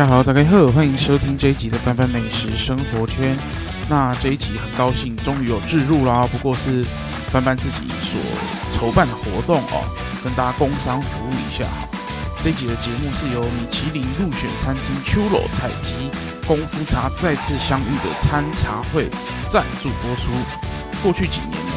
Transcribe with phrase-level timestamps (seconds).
[0.00, 3.36] 大家好，大家好，欢迎收听这一集的班班美食生活圈。
[3.86, 6.82] 那这一集很高兴，终于有置入啦，不过是
[7.30, 8.18] 班班自己所
[8.72, 9.84] 筹办的活动哦，
[10.24, 11.66] 跟大家工商服务一下。
[12.42, 16.10] 这一集的节目是由米其林入选餐厅秋楼采集
[16.48, 19.06] 功夫茶再次相遇的餐茶会
[19.50, 20.32] 赞助播出。
[21.02, 21.72] 过去几年呢，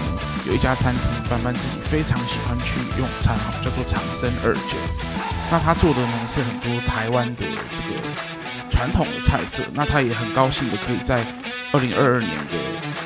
[0.48, 5.33] 有一家餐厅，班班自己非常喜欢去用餐，叫做长生二九。
[5.52, 8.02] 那他做的呢是很多台湾的这个
[8.72, 9.64] 传统的菜色。
[9.74, 11.24] 那他也很高兴的可以在
[11.72, 12.54] 二零二二年的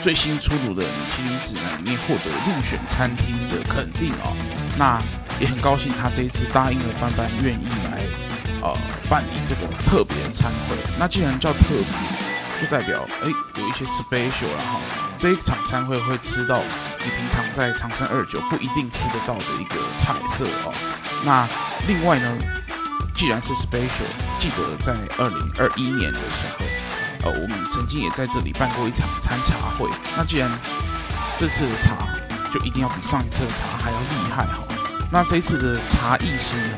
[0.02, 4.36] 最新出炉的米其林指南里面获得入选餐厅的肯定哦。
[4.78, 4.98] 那
[5.40, 8.02] 也很高兴他这一次答应了班班愿意来
[8.62, 8.73] 呃
[9.09, 10.76] 办理这个特别餐会。
[10.98, 14.80] 那既然叫特别，就代表哎有一些 special 然后
[15.17, 16.61] 这一场餐会会吃到
[17.00, 20.73] 你平常在长生二九不一定吃得到的一个菜色哦。
[21.28, 21.45] 那
[21.89, 22.38] 另外呢，
[23.14, 24.08] 既然是 special，
[24.39, 26.66] 记得在二零二一年的时候，
[27.23, 29.89] 呃，我们曾经也在这里办过一场餐茶会。
[30.16, 30.50] 那既然
[31.38, 31.98] 这次的茶
[32.50, 34.64] 就一定要比上一次的茶还要厉害哈，
[35.11, 36.78] 那这一次的茶艺师呢，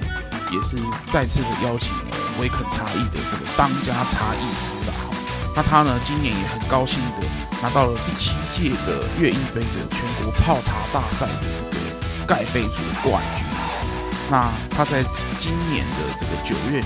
[0.49, 0.77] 也是
[1.11, 5.15] 再次的邀请了威肯茶艺的这个当家茶艺师了哈。
[5.55, 7.27] 那他呢，今年也很高兴的
[7.61, 13.48] 拿到了第七届的月英杯的全国泡茶大赛的这个盖杯组冠军。
[14.31, 15.03] 那他在
[15.39, 16.85] 今年的这个九月里，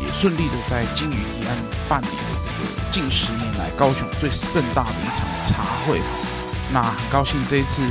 [0.00, 1.56] 也顺利的在金鱼堤岸
[1.88, 6.00] 办理了这个近十年来高雄最盛大的一场茶会。
[6.72, 7.82] 那很高兴这一次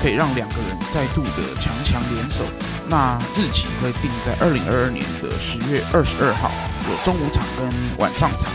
[0.00, 2.44] 可以让两个人再度的强强联手。
[2.86, 6.50] 那日期会定在二零二二年的十月二十二号，
[6.88, 8.48] 有中午场跟晚上场。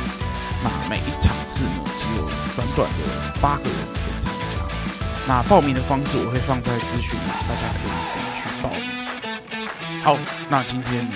[0.64, 4.40] 那每一场次呢，只有短短的八个人可以参加。
[5.28, 9.13] 那报名的方式我会放在资讯栏，大家可以自己去报名。
[10.04, 10.20] 好，
[10.50, 11.16] 那今天呢，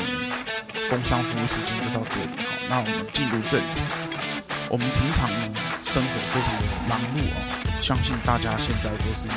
[0.90, 2.30] 工商服务时间就到这里。
[2.40, 3.82] 好，那我们进入正题。
[4.70, 9.28] 我们平常呢，生活非常的忙碌哦，相信大家现在都是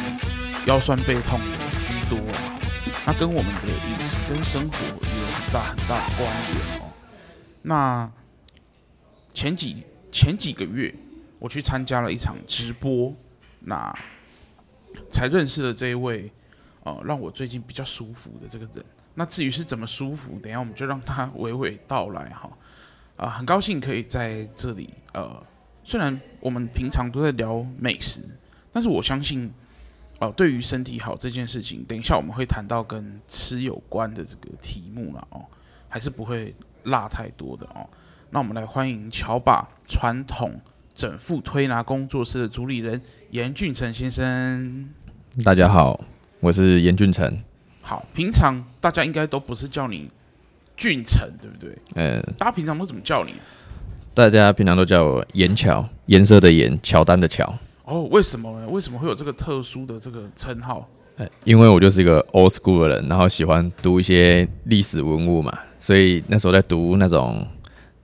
[0.69, 2.61] 腰酸背痛的居多啊。
[3.05, 6.87] 那跟我们的饮食跟生活也有很大很大的关联哦。
[7.63, 8.09] 那
[9.35, 10.95] 前几前几个月，
[11.41, 13.13] 我去参加了一场直播，
[13.59, 13.93] 那
[15.11, 16.31] 才认识了这一位，
[16.85, 18.85] 呃，让我最近比较舒服的这个人。
[19.15, 22.51] 那至于是怎么舒服，等下我们就让他娓娓道来哈。
[23.17, 24.95] 啊、很高兴可以在这里。
[25.13, 25.43] 呃，
[25.85, 28.23] 虽然我们平常都在聊美食，
[28.73, 29.53] 但是我相信，
[30.21, 35.45] 哦、对于身体好这件事情，等一下我们会谈到跟吃有关的这个题目了哦，
[35.89, 36.55] 还是不会
[36.85, 37.87] 落太多的哦。
[38.31, 40.59] 那我们来欢迎乔把传统
[40.95, 44.89] 整复推拿工作室的主理人严俊成先生。
[45.45, 46.01] 大家好，
[46.39, 47.50] 我是严俊成。
[47.83, 50.09] 好，平常大家应该都不是叫你
[50.77, 51.77] 俊成，对不对？
[51.95, 53.33] 嗯，大家平常都怎么叫你？
[54.15, 57.53] 大家平常都叫我颜乔，颜色的颜，乔丹的乔。
[57.85, 58.69] 哦，为什么呢？
[58.69, 60.89] 为什么会有这个特殊的这个称号？
[61.45, 67.47] 因为我就是一个 old school 的人，然后喜欢读一些历史文物嘛，所以那时候在读那种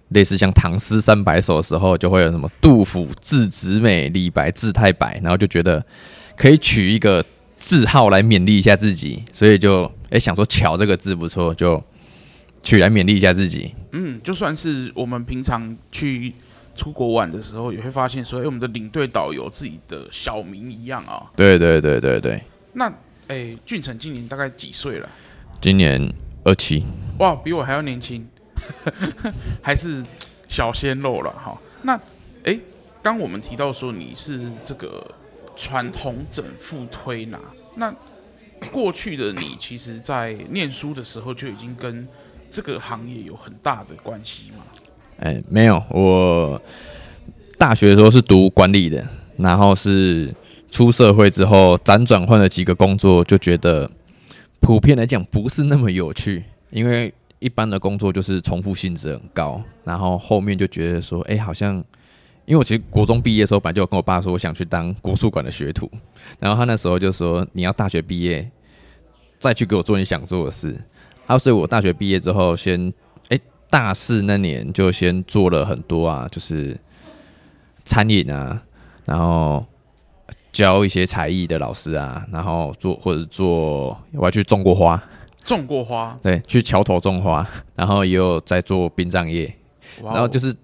[0.09, 5.85] 类似像唐诗三百首的时候，就会有什么杜甫字子美，李白字太白，然后就觉得
[6.37, 7.25] 可以取一个。
[7.59, 11.83] 字号来勉励一下自己，所以就哎、欸、想说“巧”这个字不错，就
[12.62, 13.75] 取来勉励一下自己。
[13.93, 16.33] 嗯，就算是我们平常去
[16.75, 21.31] 出国玩的时候，也会发现说，哎、欸，我们的领队导游自己的小名一样啊。
[21.34, 22.41] 对对对对对。
[22.75, 22.87] 那
[23.28, 25.09] 哎、欸，俊成今年大概几岁了？
[25.61, 26.12] 今年
[26.45, 26.84] 二七。
[27.19, 28.25] 哇，比我还要年轻，
[29.62, 30.05] 还是
[30.49, 31.59] 小鲜肉了哈。
[31.83, 31.99] 那
[32.45, 32.59] 哎，
[33.03, 35.11] 刚、欸、我们提到说你是这个。
[35.56, 37.41] 传统整复推拿，
[37.75, 37.93] 那
[38.71, 42.07] 过去的你，其实在念书的时候就已经跟
[42.48, 44.59] 这个行业有很大的关系吗？
[45.19, 46.60] 哎、没有，我
[47.59, 49.07] 大学的时候是读管理的，
[49.39, 50.33] 然后是
[50.71, 53.91] 出社会之后辗转换了几个工作，就觉得
[54.60, 61.83] 普遍来讲不是那么有趣，因为一般的工作就是重复性质很高，然后后面就觉得说，哎、好像。
[62.47, 65.91] 因为我其实国中毕业的时候，本来就有跟我爸说，我想去当国术馆的学徒。
[66.39, 68.48] 然后他那时候就说：“你要大学毕业
[69.39, 70.81] 再去给我做你想做的事。”
[71.27, 72.93] 啊，所以我大学毕业之后，先
[73.31, 76.78] 哎大四那年就先做了很多啊，就是
[77.84, 78.63] 餐饮啊，
[79.04, 79.66] 然后
[80.53, 85.03] 教一些才艺的老师啊，然后做或者做我还去种过花，
[85.45, 87.45] 种过花，对，去桥头种花，
[87.75, 89.53] 然后也有在做殡葬业，
[90.01, 90.54] 然后就是。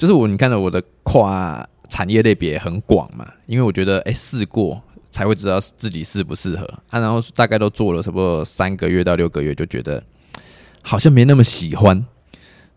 [0.00, 6.98] 就是我，你看到我的跨产业类别很广嘛，因为我觉得，哎、试过才会知道自己适不适合啊。
[6.98, 10.02] 然后大概都做了差不多三个月到六个月，就觉得
[10.80, 12.02] 好像没那么喜欢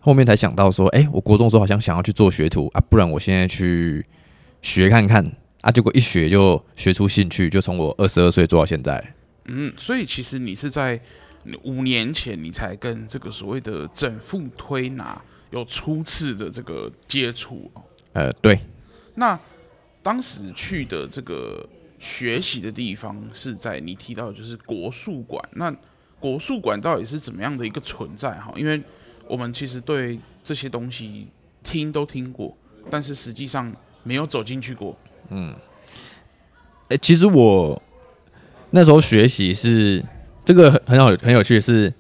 [0.02, 4.06] 后面才想到说，哎、我国中时候好像想要去做学徒啊，不然我现在去
[4.62, 5.26] 学看看
[5.62, 5.72] 啊。
[5.72, 9.02] 结果一学就学出兴趣，就从我二十二岁做到现在。
[9.46, 11.00] 嗯，所以其实你是在
[11.64, 15.22] 五年前你才跟这个所谓的整复推拿
[15.54, 17.72] 有初次的这个接触。
[18.14, 18.60] 呃，对。
[19.14, 19.40] 那
[20.02, 21.64] 当时去的这个
[22.00, 25.48] 学习的地方是在你提到的就是国术馆。
[25.54, 25.74] 那
[26.20, 28.32] 国术馆到底是怎么样的一个存在？
[28.40, 28.82] 哈，因为
[29.28, 31.28] 我们其实对这些东西
[31.62, 32.58] 听都听过，
[32.90, 33.72] 但是实际上
[34.02, 34.98] 没有走进去过。
[35.30, 35.54] 嗯，
[36.86, 37.80] 哎、欸，其实我
[38.72, 40.04] 那时候学习是
[40.44, 41.94] 这个很很有很有趣的是，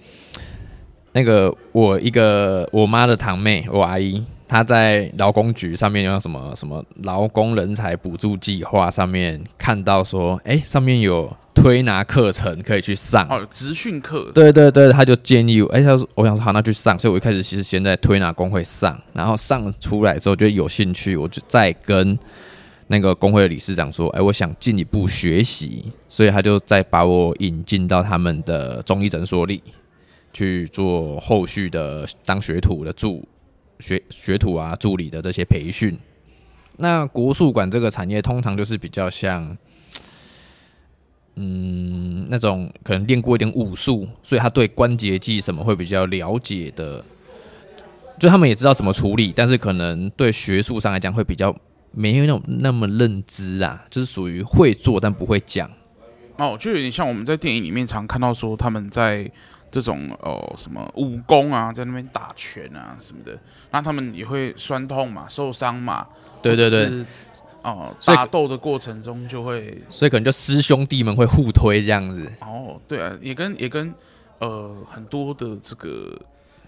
[1.13, 4.23] 那个我一个我妈的堂妹，我阿姨。
[4.45, 14.29] 她在劳工局上面用什么什么劳工人才补助计划上面看到说，哎、欸，上面有推拿课程可以去上哦，职训课。
[14.31, 16.99] 对对对，他就建议我，哎、欸，他说，我想说好，那去上。
[16.99, 22.15] 所以我一开始其实先在推拿工会上，然后上出来之后觉得有兴趣，我就再跟
[22.85, 29.63] 那个工会的理事长说，哎、欸，我想进一步学习，所以他就再把我引进到他们的中医诊所里
[30.33, 33.25] 去做后续的当学徒的助。
[33.79, 35.97] 学学徒啊，助理的这些培训，
[36.77, 39.57] 那国术馆这个产业通常就是比较像，
[41.35, 47.03] 嗯，那种可能练过一点武术，所以他对关节技什么会比较了解的，
[48.17, 51.53] 就他们也知道怎么处理，但是可能对学术上来讲会比较
[51.91, 55.69] 没有那种那么认知啊，就是属于会做但不会讲。
[56.37, 59.29] 哦，就有点像我们在电影里面常看到说他们在。
[59.73, 63.35] 这种哦，什么武功啊，在那边打拳啊什么的，
[63.71, 66.07] 那他们也会酸痛嘛，受伤嘛。
[66.43, 67.03] 对对对。
[67.63, 72.31] 哦、呃，打斗的过程中就会，所以可能就师兄弟们会互推这样子。
[72.41, 73.91] 哦，对啊，也跟也跟
[74.39, 76.15] 呃很多的这个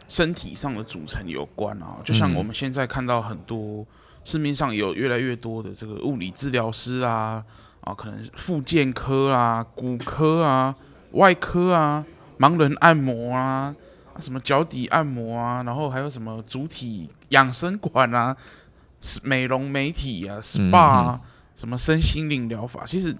[0.08, 1.98] 身体上的组成有关啊。
[2.04, 3.86] 就像我们现在看到很多
[4.24, 7.44] 市面上有越来越多的这个物理治疗师啊，
[7.82, 10.74] 啊，可能复健科啊、骨科啊、
[11.12, 12.04] 外科啊。
[12.38, 13.74] 盲人按摩啊，
[14.20, 18.36] 什么脚底按摩啊，然后还有什么主体养生馆啊，
[19.24, 21.22] 美容美体啊，SPA 啊，
[21.56, 23.16] 什么身心灵疗法，其实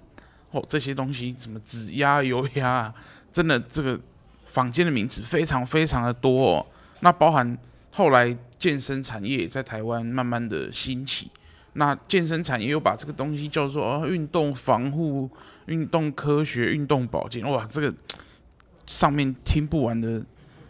[0.52, 2.94] 哦这些东西，什么指压、油压啊，
[3.32, 4.00] 真的这个
[4.46, 6.66] 坊间的名词非常非常的多哦。
[7.00, 7.58] 那包含
[7.92, 11.32] 后来健身产业在台湾慢慢的兴起，
[11.74, 15.30] 那健身产业又把这个东西叫做哦运动防护、
[15.68, 17.94] 运动科学、运动保健，哇这个。
[18.88, 20.24] 上面听不完的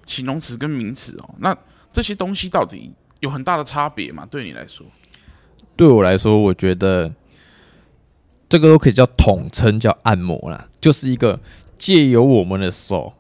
[0.06, 1.56] 形容词跟名词哦，那
[1.92, 4.28] 这些东西到底有很大的差别吗？
[4.30, 4.86] 对你来说？
[5.76, 7.14] 对我来说，我觉得
[8.48, 11.40] 这个都可以叫统称叫按摩啦，就是一个
[11.78, 13.14] 借由我们的手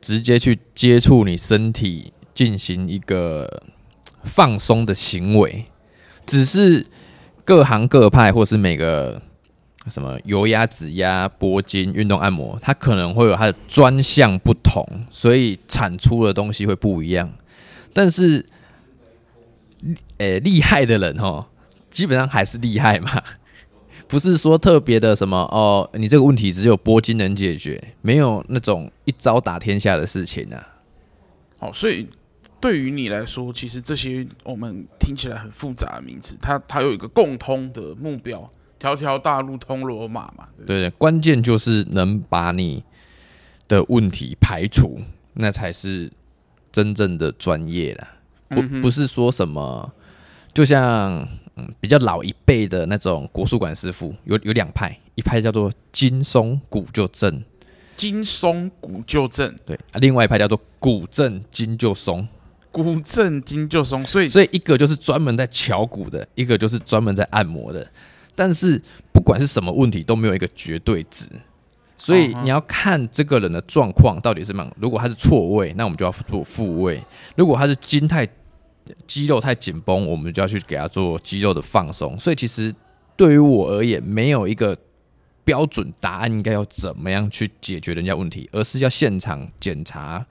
[0.00, 3.62] 直接去接触你身体，进行一个
[4.24, 5.66] 放松的行为，
[6.26, 6.86] 只是
[7.44, 9.22] 各行各派或是每个。
[9.90, 17.32] 什么油压、指压、拨筋、运动按摩，它可能会有它的专项不同，所以产出的东西会不一样。
[17.92, 18.46] 但是，
[20.18, 21.46] 诶、厉害的人哦，
[21.90, 23.10] 基本上还是厉害嘛，
[24.06, 30.68] 不是说特别的什么哦，你这个问题只有拨筋能解决，没有那种一招打天下的事情啊。
[31.58, 32.08] 哦，所以
[32.60, 38.48] 对于你来说，其实这些我们听起来很复杂的名词，它它有一个共通的目标。
[38.82, 42.82] 条条大路通罗马嘛，对对，对，关键就是能把你
[43.68, 45.00] 的问题排除，
[45.34, 46.10] 那才是
[46.72, 48.08] 真正的专业了。
[48.48, 49.92] 不，不是说什么，
[50.52, 57.40] 就像嗯比较老一辈的那种国术馆师傅，有有两派，一派叫做金松骨就正，
[57.96, 62.26] 金松骨就正，对，另外一派叫做骨正筋就松，
[62.72, 67.88] 骨正筋就松，所以所以一个就是专门在敲骨的，一个就是专门在按摩的。
[68.34, 68.80] 但是
[69.12, 71.26] 不管是什么问题，都没有一个绝对值，
[71.98, 74.68] 所以你要看这个人的状况到底是什么。
[74.80, 76.98] 如果他是错位，那我们就要做复位；
[77.36, 78.26] 如果他是筋太
[79.06, 82.18] 肌肉太紧绷，我们就要去给他做肌肉的放松。
[82.18, 82.74] 所以其实
[83.16, 84.76] 对于我而言，没有一个
[85.44, 90.26] 标准答案，应该要怎么样去解决人家问题，而是要现场检查、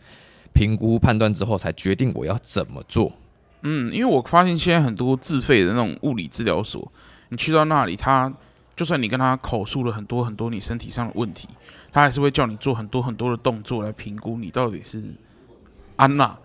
[0.53, 3.13] 评估、判断之后，才决定我要怎么做。
[3.62, 6.91] 嗯，因为我发现现在很多自费的那种物理治疗所。
[7.31, 8.31] 你去到那里，他
[8.75, 11.47] 就算你跟他口述了很多很多你身体上的问题，
[11.93, 15.01] 他还是会叫你做很多很多的动作来评估你到底是
[15.95, 16.38] 安娜。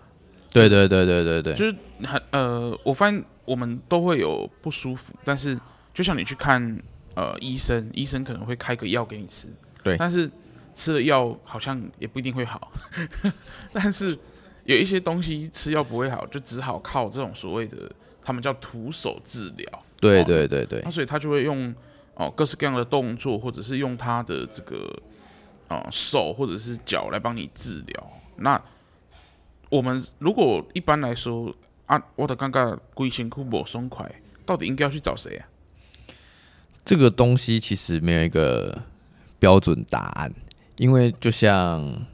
[0.53, 1.75] 对对对对对对，就是
[2.05, 5.59] 很呃，我发现我们都会有不舒服，但是
[5.93, 6.81] 就像你去看
[7.15, 9.49] 呃医生，医生可能会开个药给你吃，
[9.83, 10.31] 对，但是
[10.73, 12.71] 吃了药好像也不一定会好，
[13.73, 14.17] 但是
[14.63, 17.91] 有一些东西吃药不会好，就只好靠这种所谓的
[18.27, 19.83] 他们叫徒手治疗。
[20.01, 21.73] 对对对对，那所以他就会用
[22.15, 24.93] 哦各式各样的动作，或者是用他的这个
[25.69, 28.11] 哦手或者是脚来帮你治疗。
[28.35, 28.61] 那
[29.69, 31.55] 我们如果一般来说
[31.85, 34.05] 啊，我的尴尬龟仙库不松快，
[34.45, 35.47] 到底应该要去找谁啊？
[36.83, 38.83] 这个东西其实没有一个
[39.39, 40.33] 标准答案，
[40.77, 42.05] 因为就像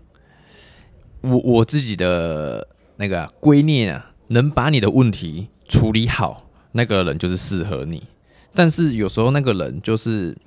[1.22, 2.68] 我我自己的
[2.98, 8.04] 那个观念啊，能把你的问题处理好，那个人就是适合你。
[8.54, 10.38] 但是有时候那个人就是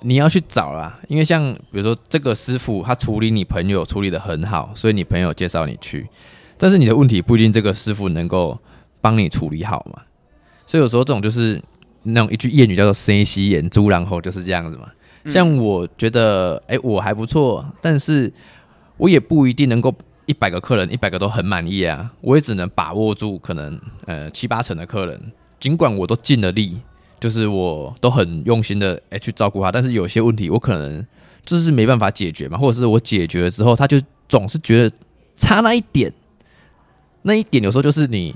[0.00, 6.08] 你要去找啦，因为像比如说这个师傅他处理你朋友处理的很好，所以你朋友介绍你去，
[6.56, 8.58] 但是你的问题不一定这个师傅能够
[9.00, 10.02] 帮你处理好嘛。
[10.66, 11.62] 所以有时候这种就是。
[12.06, 14.90] 那种一句谚语叫做“生西眼猪然后”，就是这样子嘛。
[15.24, 18.30] 像我觉得，哎、欸，我还不错，但是
[18.98, 19.90] 我也不一定能够
[20.26, 22.10] 一百个客人一百个都很满意啊。
[22.20, 25.20] 我也只能把握住可能呃七八成的客人，
[25.58, 26.78] 尽管我都尽了力，
[27.20, 31.06] 就是我都很用心的哎、欸、去照顾他，但是有些问题我可能
[31.44, 34.96] 就是没办法解决嘛，或者是我解决了之后，他就总是觉得
[35.36, 36.12] 差那一点，
[37.22, 38.34] 那一点有时候就是你。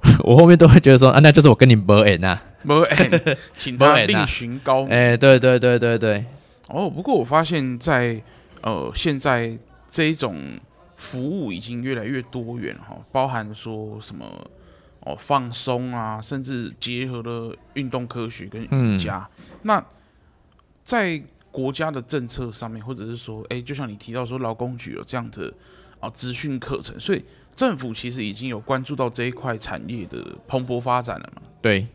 [0.22, 4.86] 我后面都会觉得说啊，那就是我跟你无缘呐，无缘， 请他另寻高。
[4.86, 6.24] 哎，对对对对对。
[6.68, 8.22] 哦，不过我发现在，在
[8.62, 9.58] 呃现在
[9.88, 10.58] 这一种
[10.96, 14.24] 服务已经越来越多元哈，包含说什么
[15.00, 19.28] 哦放松啊，甚至结合了运动科学跟瑜伽。
[19.38, 19.86] 嗯、那
[20.84, 25.52] 在国家的政策上面，或者是说，哎，就像你提到说，劳工局有这样的
[26.00, 27.24] 啊资讯课程，所以。
[27.58, 31.42] 政府其实已经有关注到这一块产业的蓬勃发展了嘛？
[31.60, 31.88] 对，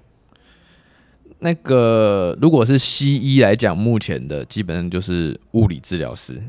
[1.40, 6.44] 那个如果是西医来讲，目前的基本上就是物理治疗师。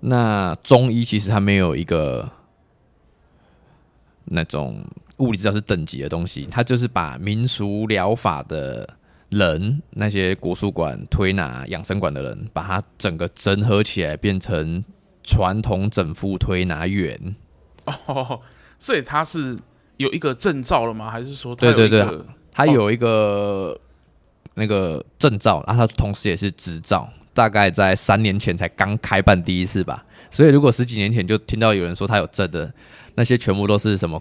[0.00, 2.30] 那中医其实它没有一个
[4.24, 4.84] 那种
[5.18, 8.88] 物理治疗师等级的东西，它就是把民俗疗法的
[9.30, 14.84] 人，那些国术馆、推拿、养生馆的人，把它整个整合起来，变成
[15.22, 17.34] 传统整复推拿员。
[18.06, 18.40] 哦，
[18.78, 19.58] 所以他是
[19.96, 21.10] 有一个证照了吗？
[21.10, 22.06] 还是说对对对，
[22.52, 23.78] 他有一个
[24.54, 30.04] 那个证照，然后他同时也是执照，大概在三年前才刚开办第一次吧。
[30.30, 32.72] 所以如果十几年前就听到有人说他有证的，
[33.14, 34.20] 那些全部都是什么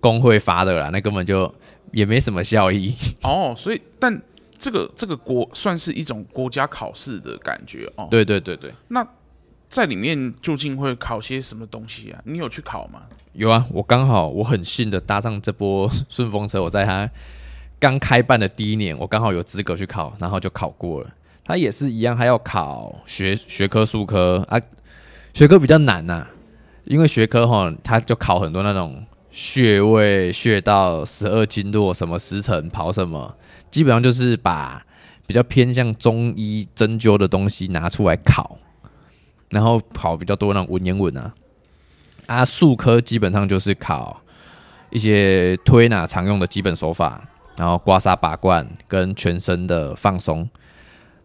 [0.00, 1.52] 工会发的啦，那根本就
[1.90, 2.94] 也没什么效益。
[3.22, 4.22] 哦，所以但
[4.56, 8.06] 这个这个国算是一种国家考试的感觉哦。
[8.10, 9.06] 对对对对，那。
[9.68, 12.20] 在里面究竟会考些什么东西啊？
[12.26, 13.04] 你有去考吗？
[13.32, 16.62] 有啊，我刚好我很幸的搭上这波顺风车。
[16.62, 17.10] 我在他
[17.80, 21.10] 刚开办的第一年，我刚好有资格去考，然后就考过了。
[21.44, 24.60] 他也是一样，还要考学学科、术科啊，
[25.34, 26.30] 学科比较难呐、啊，
[26.84, 33.34] 因为学科哈，他就考很多那种穴位、穴道、十二经络、什么时辰跑什么，
[33.70, 34.84] 基本上就是把
[35.26, 38.58] 比较偏向中医针灸的东西拿出来考。
[39.50, 41.34] 然后考比较多那种文言文啊，
[42.26, 44.22] 啊，术科基本上就是考
[44.88, 50.48] 一些推拿常用的基本手法，然后刮痧拔罐跟全身的放松。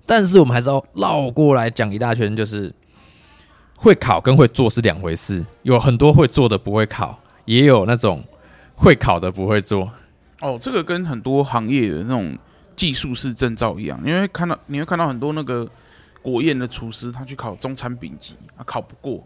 [0.08, 2.74] 但是我们还是要绕过来讲一大圈，就是
[3.76, 8.24] 会考跟会做是两回事，有很多会做的不会考，也有那种
[8.76, 9.92] 会考的不会做。
[10.42, 12.36] 哦，这个跟很多行业的那种
[12.76, 15.70] 技术式证照一样，因为看到你会看到很多那个。
[16.20, 19.26] 国宴的厨师，他去考中餐丙级啊，考不过。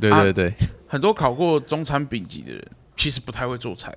[0.00, 0.54] 对对对，啊、
[0.88, 3.94] 很多考过中餐丙级的人，其实不太会做菜。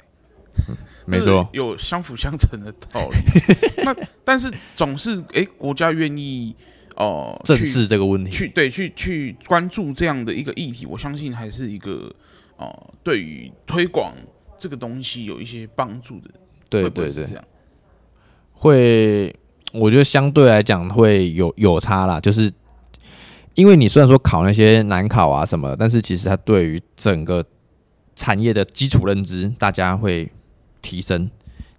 [1.06, 3.18] 没错，有相辅相成的道理。
[3.84, 6.56] 那但是总是哎、欸，国家愿意
[6.96, 12.14] 哦、呃、正视这个问题，去对去去关注这样的一个议题，我相信还是一个
[12.58, 14.14] 哦、呃，对于推广
[14.58, 16.30] 这个东西有一些帮助的。
[16.70, 17.44] 对对对，这样
[18.52, 19.36] 会。
[19.74, 22.54] 我觉得相对来讲会有有差啦，就是
[23.56, 27.44] 因为你虽然说考那些难考啊什么，但是其实它对于整个
[28.16, 30.32] 产业的基础认知，大家会
[30.84, 31.28] 提升。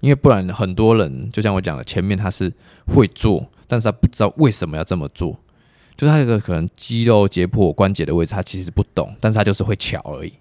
[0.00, 2.52] 因为不然很多人就像我讲的，前面他是
[2.86, 5.38] 会做，但是他不知道为什么要这么做，
[5.96, 10.32] 就是他有个可能肌肉解剖关节的位置，他其实不懂，但是他就是会巧而已。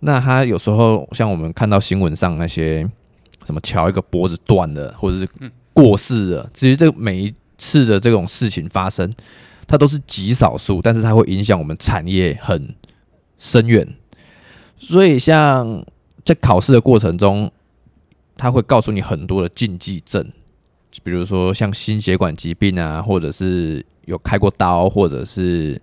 [0.00, 2.86] 那他有时候像我们看到新闻上那些
[3.46, 5.28] 什么乔一个脖子断了，或者是。
[5.76, 9.12] 过世了，其实这每一次的这种事情发生，
[9.66, 12.74] 它都是极少数，但是它会影响我们产业很
[13.36, 13.86] 深远。
[14.78, 15.84] 所以，像
[16.24, 17.52] 在考试的过程中，
[18.36, 20.24] 他会告诉你很多的禁忌症，
[21.02, 25.80] 比如说像心血管疾病啊，或者是有开过刀，或者是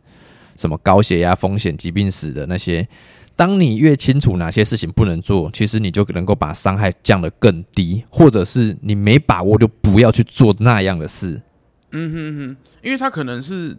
[0.55, 2.87] 什么高血压风险疾病史的那些，
[3.35, 11.41] 当你越清楚哪些事情不能做，其实你就能够把伤害降得更低，或者是你没把握就不要去做那样的事。
[11.91, 13.75] 嗯哼哼，因为他可能是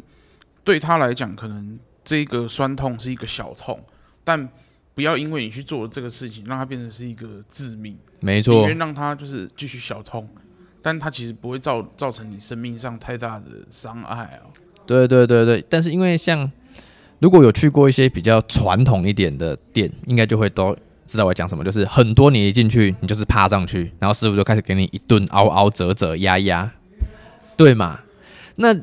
[0.65, 3.79] 对他来讲，可能这个酸痛是一个小痛，
[4.25, 4.49] 但
[4.95, 7.97] 不要因为你去做了这个事情，让它变成是一个致命。
[8.21, 10.29] 没错，宁愿让它就是继续小痛，
[10.81, 14.51] 但它其实不会造造成你生命上太大的伤害哦。
[14.87, 16.51] 对对对对，但是因为像。
[17.21, 21.65] 如果有去过一些比较传统一点的店，应该就会都知道我讲什么。
[21.65, 26.71] 就是很多你一进去，你就是趴上去，然后师傅就开始给你一顿凹凹折折压压，
[27.57, 28.01] 对嘛？
[28.57, 28.75] 那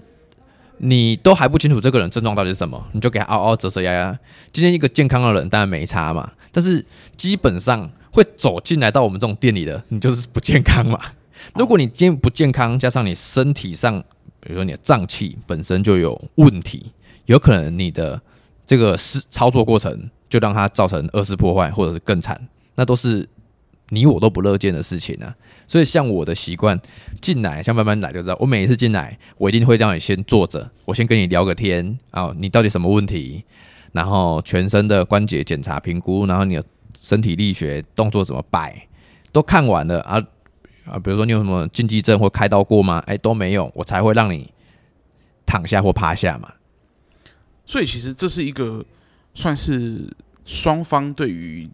[0.84, 4.18] 你都还不清楚这个人症状到底是什么，你就给他嗷嗷折折压压。
[4.52, 6.84] 今天一个健康的人当然没差嘛，但是
[7.16, 11.00] 基本上会走进来到我们这种店里的，你就是不健康嘛。
[11.54, 14.00] 如果你今天不健康，加上你身体上，
[14.40, 16.92] 比如说你的脏器本身就有问题，
[17.26, 18.20] 有可能你的。
[18.64, 22.40] 这个是操作过程，就让它造成二次破坏，或者是更惨，
[22.76, 23.28] 那都是
[23.92, 25.36] 你我都不乐见的事情啊。
[25.68, 26.78] 所以，像我的习惯，
[27.22, 33.44] 进来像慢慢来就知道，我每一次进来，我一定会让你先坐着，我先跟你聊个天啊，你到底什么问题？
[33.94, 36.64] 然后全身的关节检查评估，然后你的
[37.00, 38.88] 身体力学动作怎么摆，
[39.32, 40.22] 都看完了啊
[40.86, 43.04] 啊，比如说你有什么禁忌症或开刀过吗？
[43.06, 44.52] 哎，都没有，我才会让你
[45.46, 46.52] 躺下或趴下嘛。
[47.66, 48.84] 所以其实这是一个
[49.34, 50.10] 算是
[50.46, 51.70] 双方对于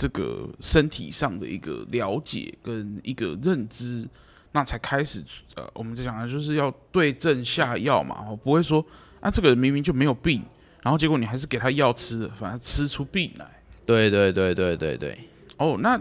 [0.00, 4.08] 这个身体上的一个了解跟一个认知，
[4.52, 5.22] 那才开始
[5.56, 8.82] 呃，我们在讲的就是要对症下药嘛，我不会说
[9.20, 10.42] 啊，这个人明明就没有病，
[10.82, 13.62] 然后结果你还是给他药吃了，反而吃出病来。
[13.84, 15.28] 对对对对对对。
[15.58, 16.00] 哦，那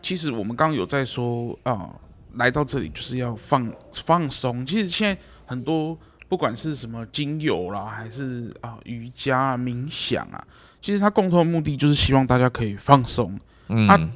[0.00, 2.00] 其实我们刚刚有在说啊、呃，
[2.34, 4.64] 来到这里就是要放放松。
[4.64, 5.98] 其实现在很多。
[6.30, 10.46] 不管是什么精油啦，还是啊瑜伽啊、冥想啊，
[10.80, 13.38] 其实它共同的目的就是希望大家可以放松。
[13.68, 14.10] 嗯，啊、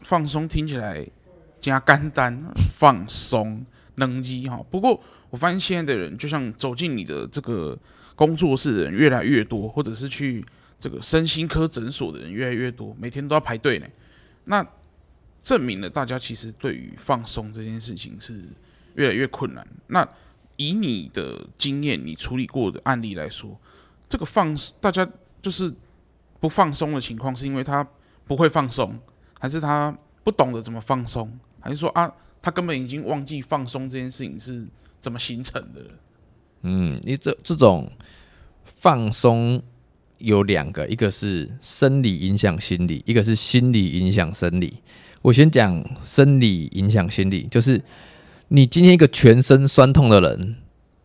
[0.00, 1.06] 放松听起来
[1.60, 2.42] 加肝单，
[2.72, 3.64] 放松
[3.96, 4.64] 能机哈。
[4.70, 7.76] 不过我发现现在的人，就像走进你的这个
[8.14, 10.44] 工作室的人越来越多，或者是去
[10.78, 13.86] 这个身心科诊所的人越来越多，每天都要排队呢。
[14.44, 14.64] 那
[15.40, 18.44] 证明了大家其实对于放松这件事情是
[18.94, 19.66] 越来越困难。
[19.88, 20.08] 那
[20.56, 23.58] 以你的经验，你处理过的案例来说，
[24.08, 25.06] 这个放大家
[25.42, 25.72] 就是
[26.46, 27.84] 不放松的情况，是因为他
[28.24, 28.96] 不会放松，
[29.40, 31.28] 还是他不懂得怎么放松，
[31.58, 32.08] 还是说啊，
[32.40, 34.64] 他根本已经忘记放松这件事情是
[35.00, 35.80] 怎么形成的？
[36.62, 37.90] 嗯，你这这种
[38.64, 39.60] 放松
[40.18, 44.78] 有两个，一个是生理影响心理，一个是心理影响生理。
[45.22, 47.82] 我先讲生理影响心理，就是。
[48.48, 50.54] 你今天一个全身酸痛的人，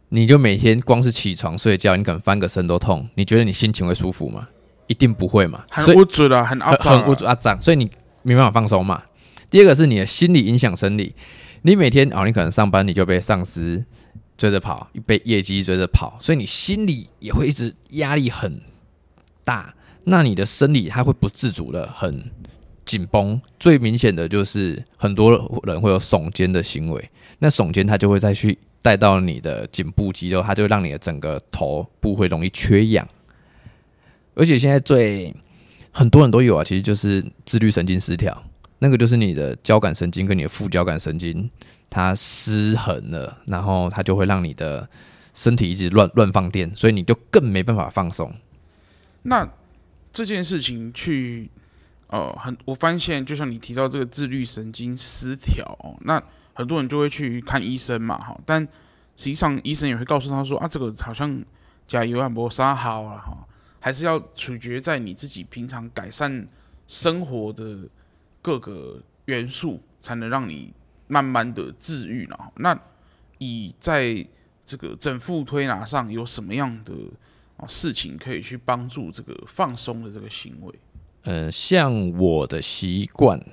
[0.10, 3.10] 你就每天光是起床睡觉，你可能翻个身都痛。
[3.15, 4.47] 你觉得你心情会舒服吗？
[4.91, 5.63] 一定不会嘛。
[5.69, 7.89] 很无助的，很阿脏，很无助阿脏，所以你
[8.23, 9.01] 没办法放松嘛。
[9.49, 11.15] 第二个是你的心理影响生理，
[11.62, 13.86] 你每天哦，你可能上班你就被上司
[14.38, 18.62] 追着跑，被业绩追着跑，所以你心里也会一直压力很
[19.45, 19.73] 大。
[20.04, 22.30] 那你的生理它会不自主的很
[22.86, 27.10] 紧绷，最明显的就是很多人会有耸肩的行为。
[27.39, 33.08] 那耸肩，它就会再去带到你的颈部肌肉，它就会让你的整个头部会容易缺氧。
[34.36, 35.36] 而且现在最
[35.91, 38.44] 很多人都有啊，其实就是自律神经失调，
[38.80, 41.50] 那个就是你的交感神经跟你的副交感神经
[41.89, 44.88] 它失衡了，然后它就会让你的
[45.34, 48.34] 身体一直乱乱放电，所以你就更没办法放松。
[49.24, 49.48] 那
[50.12, 51.50] 这件事情去，
[52.08, 56.22] 呃，很我发现，就像你提到这个自律神经失调，那。
[56.54, 58.62] 很多人就会去看医生嘛，哈，但
[59.15, 61.41] 实际上医生也会告诉他说啊，这个好像
[61.88, 63.48] 甲油啊，没啥好了哈，
[63.82, 66.48] 还是要取决在你自己平常改善
[66.88, 67.80] 生活的
[68.41, 70.72] 各个元素，才能让你
[71.08, 72.54] 慢慢的治愈了。
[72.56, 72.80] 那
[73.39, 74.26] 以在
[74.63, 76.94] 这个整复推拿上有什么样的
[77.67, 80.74] 事情可以去帮助这个放松的这个行为？
[81.24, 83.44] 呃，像我的习惯。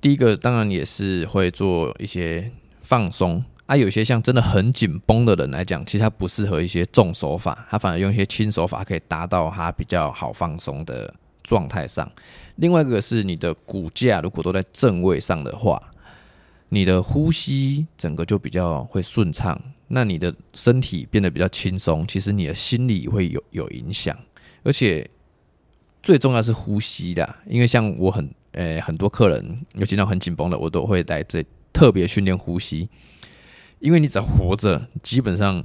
[0.00, 12.10] 第一个当然也是会做一些放松啊，有些像真的很紧绷的人来讲，其实他不适合一些重手法，他反而用一些轻手法可以达到他比较好放松的状态上。
[12.56, 15.80] 另外一个是你的骨架如果都在正位上的话，
[16.68, 24.16] 你的呼吸整个就比较会顺畅，那你的身体变得比较轻松，其实你的心理会有有影响，
[24.62, 25.08] 而且
[26.02, 28.28] 最重要是呼吸的，因为像我很。
[28.52, 32.86] 诶、很多客人有经常很紧绷的，我都会在这特别训练呼吸，
[33.82, 35.62] 因为你只要活着，基本上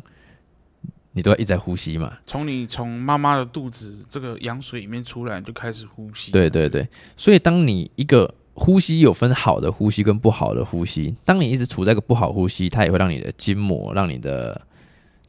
[1.12, 2.18] 你都要一直在呼吸嘛。
[2.26, 6.32] 从你从妈妈的肚子这个羊水里面出来，就开始呼吸。
[6.32, 14.60] 对对对，所以当你一个呼吸有分好的呼吸跟不好的呼吸，当你一直处在一个不好呼吸，它也会让你的筋膜、让你的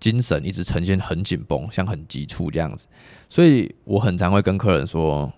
[0.00, 2.86] 精神一直呈现很紧绷，像很急促这样子。
[3.28, 5.30] 所以我很常会跟客人说，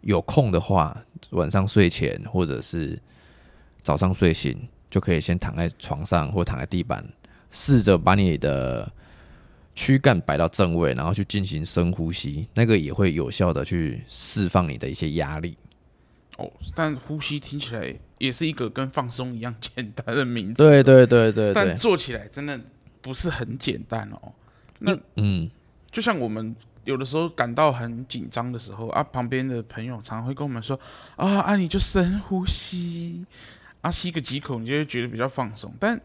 [0.00, 0.96] 有空的话，
[1.30, 3.00] 晚上睡前或者是
[3.82, 4.58] 早上睡醒，
[4.94, 7.04] 就可以先躺在床上或躺在地板，
[7.50, 8.88] 试着把你的
[9.74, 15.56] 躯干摆到正位，然后去进行深呼吸，那个也会有效的去释放你的一些压力。
[16.36, 20.62] 哦，但呼吸听起来也是一个跟放松一样简单的名字。
[20.62, 22.60] 对对对对对，但做起来真的
[23.02, 24.32] 不是很简单哦。
[24.78, 25.50] 那嗯，
[25.90, 26.54] 就像我们
[26.84, 30.78] 有的时候感到很紧张的时候啊，旁边的朋友常常会跟我们说
[31.16, 33.26] 啊啊，你就深呼吸
[33.84, 35.72] 啊，吸个几口，你就会觉得比较放松。
[35.78, 36.00] 但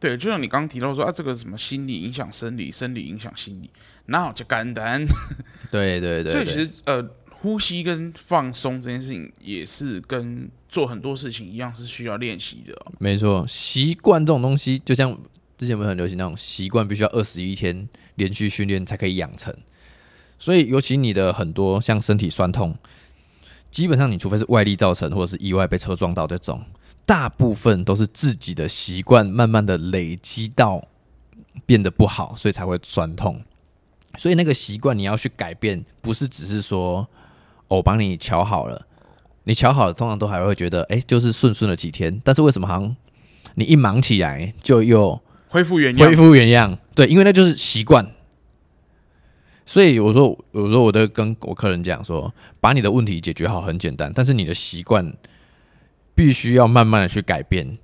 [0.00, 3.70] 对，就像你刚刚提到说啊，这个什么心理影响生理，生理影响心理，
[4.06, 5.04] 那好就简单。
[5.70, 7.08] 对对对，对，所以其实呃。
[7.42, 12.92] 呼吸跟放松这件事情，也是跟做很多事情一样，是需要练习的喔。
[12.98, 15.18] 没错，习惯这种东西，就像
[15.56, 19.56] 之前不是很流行那种习惯，必须要二十一天连续训练才可以养成。
[20.38, 22.76] 所以，尤其你的很多像身体酸痛，
[23.70, 26.62] 基本上你除非是外力造成，或者是意外被车撞到这种，
[27.10, 30.86] 大部分都是自己的习惯慢慢的累积到
[31.66, 33.42] 变得不好，所以才会酸痛。
[34.16, 37.08] 所以那个习惯你要去改变，不是只是说。
[37.66, 38.86] 我帮你瞧好了，
[39.44, 42.20] 你瞧好了，通常都还会觉得，哎、就是顺顺了几天。
[42.24, 42.96] 但是为什么好像
[43.54, 46.08] 你一忙起来就又恢复原样？
[46.08, 46.78] 恢复原样？
[46.96, 48.04] 对，因为那就是习惯。
[49.64, 55.12] 所以我说，有时候我都跟我客人讲说，把你的问题解决好很简单，但是你的习惯
[56.20, 57.78] 必须要慢慢的去改变，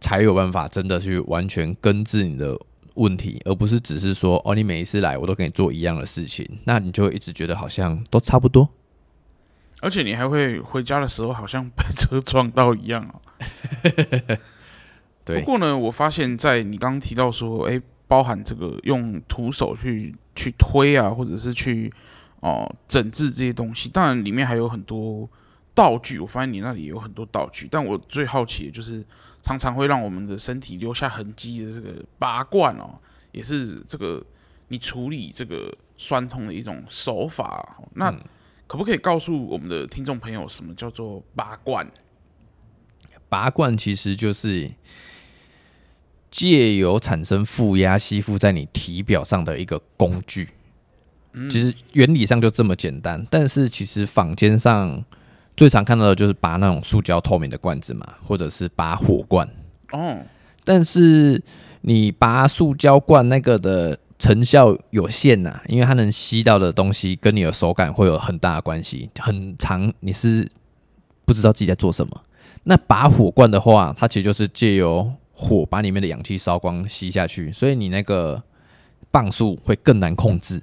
[0.00, 2.58] 才有办法真的去完全根治你的
[2.94, 8.66] 问题，而不是只是说，哦，你每一次来我都给你做一样的事情，那你就会一直觉得好像都差不多。
[9.82, 13.20] 而且你还会回家的时候好像被车撞到一样哦。
[15.22, 15.40] 对。
[15.44, 21.92] 不过呢，我发现，在你刚刚提到说，哎，包含这个用徒手去去推啊，或者是去
[22.40, 25.28] 哦、呃、整治这些东西，当然里面还有很多
[25.76, 26.18] 道具。
[26.18, 29.04] 我发现你那里有很多道具，但我最好奇的就是，
[29.44, 32.98] 常常会让我们的身体留下痕迹的这个拔罐哦，
[33.30, 34.20] 也是这个
[34.66, 37.78] 你处理这个酸痛的一种手法。
[37.94, 38.10] 那。
[38.10, 38.18] 嗯
[38.68, 41.86] 可不可以告诉我们的听众朋友，什么叫做拔罐？
[43.28, 44.68] 拔罐其实就是
[46.32, 50.48] 借由产生负压吸附在你体表上的一个工具。
[51.34, 55.04] 嗯，其实原理上就这么简单，但是其实坊间上
[55.56, 59.48] 最常看到的就是拔那种塑胶透明的罐子嘛，或者是拔火罐。
[59.92, 60.18] 哦，
[60.64, 61.42] 但是
[61.80, 63.98] 你拔塑胶罐那个的。
[64.18, 70.50] 成效有限呐、啊，因为它能吸到的东西跟你的手感会有很大的关系，很长你是
[71.26, 72.22] 不知道自己在做什么。
[72.62, 78.42] 那拔火罐的话，它其实就是借由火把里面的氧气烧光吸下去，所以你那个
[79.10, 80.62] 磅数会更难控制，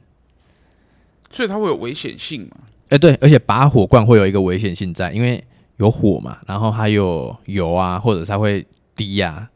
[1.29, 2.57] 所以它会有危险性嘛？
[2.93, 5.43] 哎、欸，对，而且拔火罐会有一个危险性在，因为
[5.77, 8.63] 有火嘛，然后还有油啊，或者它会
[8.95, 9.49] 滴呀、啊。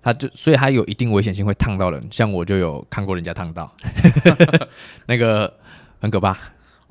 [0.00, 2.00] 它就所以它有一定危险性，会烫到人。
[2.12, 3.74] 像我就有看过人家烫到，
[5.06, 5.52] 那个
[6.00, 6.38] 很可怕。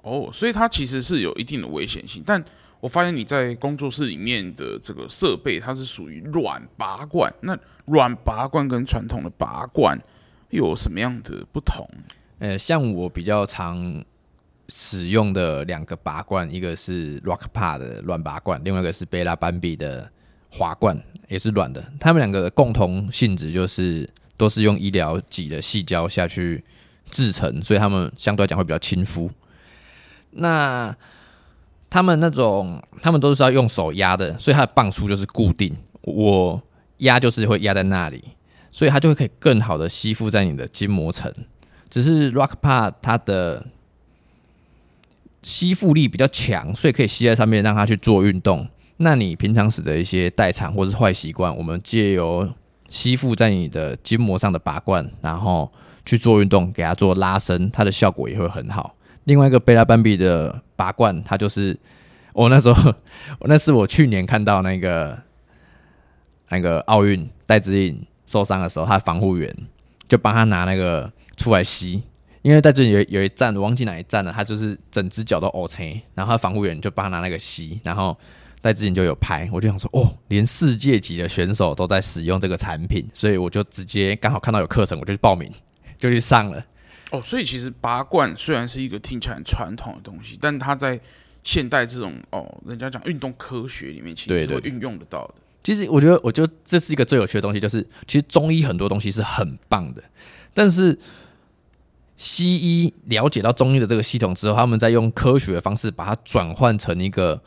[0.04, 2.22] 哦，所以它其实是有一定的危险性。
[2.26, 2.44] 但
[2.82, 7.34] 我发现你在工作室里面的这个设备，它是属于软拔罐。
[7.40, 9.98] 那软拔罐跟传统的拔罐
[10.50, 11.90] 有什么样的不同？
[12.40, 14.04] 呃，像我比较常
[14.70, 20.10] 使用的两个拔罐，一个是 Rockpa 的软拔罐，另外一个是贝拉斑比的。
[20.50, 26.64] 滑罐也是软的，它们两个的共同性质就是都是用医疗级的细胶下去
[27.12, 29.30] 制成，所以它们相对来讲会比较亲肤。
[30.32, 30.96] 那
[31.90, 36.64] 他们那种，他们都是要用手压的，所以它的磅数就是固定，我
[37.00, 38.24] 压就是会压在那里，
[38.72, 41.32] 所以它就会可以更好的吸附在你的筋膜层。
[41.90, 43.66] 只是 Rockpa 它的
[45.48, 48.68] 吸附力比较强，所以可以吸在上面，让它去做运动。
[48.98, 52.46] 那你平常时的一些代偿或是坏习惯，我们借由
[52.90, 55.72] 吸附在你的筋膜上的拔罐，然后
[56.06, 58.94] 去做运动，给它做拉伸，它的效果也会很好。
[59.24, 61.80] 另外一个贝拉斑比的拔罐，它就是
[62.34, 62.94] 我那时候，
[63.46, 65.18] 那是我去年看到那个
[66.50, 69.56] 那个奥运戴资颖受伤的时候，他防护员
[70.10, 72.04] 就帮他拿那个出来吸，
[72.48, 78.18] 因为在这里有有一站我忘记哪一站了，他就是整只脚都 OK，然后他防护员就帮他拿那个吸，然后。
[78.60, 85.50] 在之前就有拍，我就想说，哦，连世界级的选手都在使用这个产品，所以我就直接刚好看到有课程，我就去报名。
[85.98, 86.66] 就去上了。
[87.12, 91.00] 哦，所以其实拔罐虽然是一个听起来很传统的东西，但它在
[91.44, 95.36] 现代这种哦，人家讲运动科学里面，其实是会运用得到的。
[95.64, 100.04] 其实我觉得，我觉得这是一个最有趣的东西，就是其实中医很多东西是很棒的，
[100.54, 100.98] 但是
[102.18, 107.42] 西医了解到中医的这个系统之后，他们再用科学的方式把它转换成一个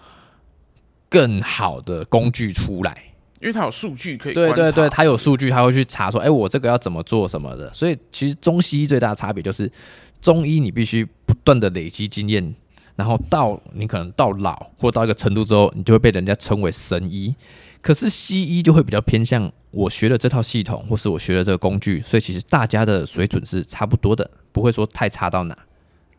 [1.08, 3.04] 更好的工具出来。
[3.40, 7.72] 因为它有数据可以，对对对，它有数据，他会去查说，哎，我这个要怎么做什么的。
[7.72, 9.70] 所以其实中西医最大的差别就是，
[10.20, 12.54] 中医你必须不断的累积经验，
[12.96, 17.34] 然后到你可能到老或到一个程度之后，你就会被人家称为神医。
[17.80, 25.56] 可是西医就会比较偏向我学了这套系统，或是我学了这个工具，所以其实大家的水准是差不多的，不会说太差到哪。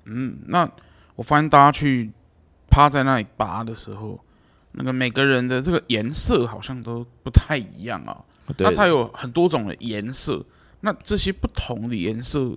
[0.05, 0.69] 嗯，那
[1.15, 2.11] 我发现大家去
[2.69, 4.19] 趴在那里拔的时候。
[4.73, 8.23] 那个每个人的这个颜色好像都不太一样啊。
[8.57, 10.45] 那它有很多种的颜色，
[10.79, 12.55] 那这些不同的颜色，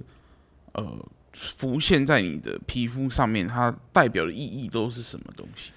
[0.74, 5.72] 呃，浮现在你的皮肤上面，它代表的意义都是什么东西？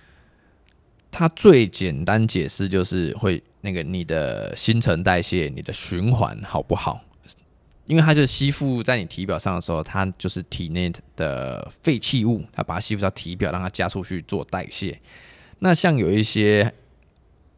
[1.11, 7.01] 它最简单解释就是会那个你的新陈代谢、你的循环好不好？
[7.85, 14.99] 因为它就吸附在你体表上的时候，它就是体内的废弃物，它把它吸附到体表，让它加速去做代谢。
[15.59, 16.73] 那像有一些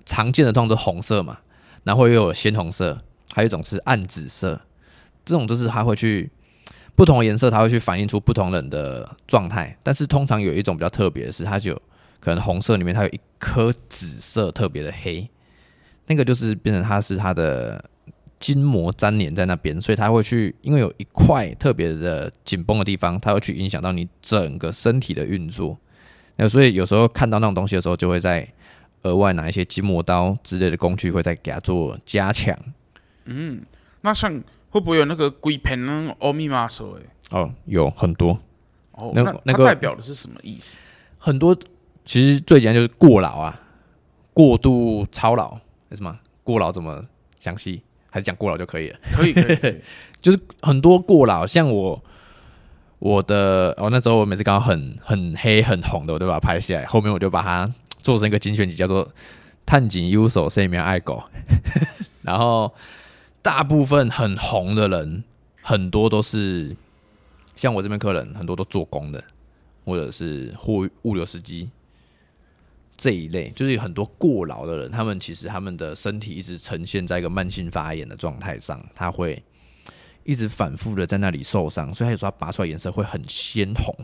[0.06, 1.40] 常见的，通常都红色嘛，
[1.84, 2.98] 然后又有鲜红色，
[3.34, 4.62] 还有一种是暗紫色，
[5.26, 6.30] 这种就是它会去
[6.96, 9.76] 不同的颜色，它会去反映出不同人的状态。
[9.82, 11.82] 但是通常有一种比较特别的是，它就
[12.20, 15.30] 可能红色里面它有一颗紫色特别的黑，
[16.08, 17.84] 那个就是变成它是它的
[18.40, 25.78] 筋膜粘连在那边，所以它会去，因为有一块特别的紧绷的地方，它会去影响到你整个身体的运作。
[26.38, 28.48] 那所以有时候看到那种东西的时候，就会在
[29.04, 32.58] 额外拿一些筋膜刀之类的工具，会再给它做加强。
[33.26, 33.62] 嗯，
[34.02, 36.16] 那像会不会有那个龟片呢？
[36.20, 37.04] 欧米马手诶？
[37.32, 38.40] 哦，有很多。
[38.94, 40.78] 哦，那那个代表的是什么意思？
[41.18, 41.58] 很多，
[42.10, 43.62] 其实最简单就是过劳啊，
[44.34, 45.54] 过度操劳，
[45.90, 46.20] 为什么？
[46.44, 47.06] 过劳怎么
[47.40, 47.84] 详细？
[48.10, 48.98] 还是讲过劳就可以了？
[49.12, 49.76] 可以，可以，
[50.20, 52.04] 就是很多过劳，像我。
[52.98, 56.86] 我的哦，那时候我每次刚好很很黑很红的，我都把它拍下来。
[56.88, 59.08] 后面我就把它做成一个精选集，叫做
[59.68, 61.24] “探井优手生命爱狗”。
[62.24, 62.74] 然后
[63.44, 65.24] 大部分很红的人，
[65.62, 66.76] 很多都是
[67.56, 69.24] 像我这边客人，很多都做工的，
[69.86, 71.70] 或者是货物流司机
[73.00, 79.42] 这一类，就是有很多过劳的人，他们其实他们的身体一直呈现在一个慢性发炎的状态上，他会。
[80.26, 83.96] 一直反复的在那里受伤，所以他有时候拔出来颜色会很鲜红。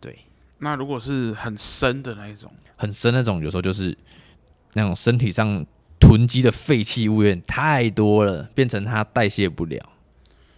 [0.00, 0.18] 对，
[0.58, 3.94] 那如果是很深的那一种，很深那种，有时候就是
[4.72, 5.66] 那种身体上
[5.98, 9.78] 囤积的废弃物有点太多了，变成它代谢不了，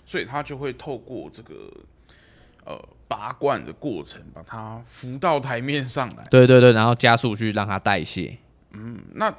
[0.07, 1.55] 所以它就会透过这个
[2.65, 6.25] 呃拔罐的过程，把它浮到台面上来。
[6.31, 8.39] 对对对，然后加速去让它代谢。
[8.71, 9.35] 嗯，那。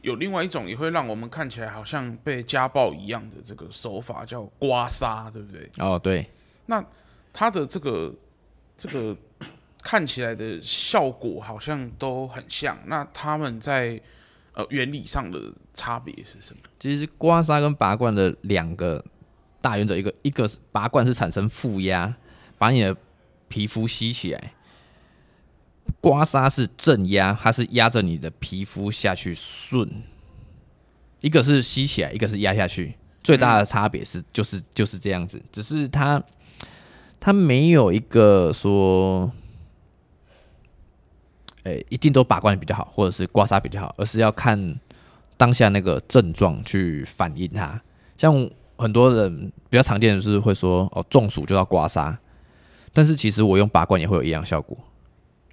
[0.00, 5.68] 有另外一种也会让我们看起来好像被家暴一样的这个手法，叫刮痧，对不对？
[5.78, 6.24] 哦，对。
[6.66, 6.82] 那
[7.32, 8.14] 它的这个
[8.76, 9.14] 这个
[9.82, 12.78] 看起来的效果好像都很像。
[12.86, 14.00] 那他们在
[14.52, 16.60] 呃原理上的差别是什么？
[16.78, 19.04] 其实刮痧跟拔罐的两个
[19.60, 22.14] 大原则，一个一个是拔罐是产生负压，
[22.56, 22.96] 把你的
[23.48, 24.52] 皮肤吸起来。
[26.00, 29.90] 刮痧是正压，它是压着你的皮肤下去顺，
[31.20, 36.22] 一个是吸起来，一个是压下去，最大的差别是就是就是这样子，只是它
[37.18, 39.32] 它没有一个说，
[41.64, 44.78] 哎、一定都拔罐比较好，或者是刮痧比较好，而是要看
[45.36, 47.80] 当下那个症状去反映它。
[48.18, 52.16] 像很多人比较常见的是会说，哦，中暑就要刮痧，
[52.98, 54.76] 但是其实我用拔罐也会有一样效果。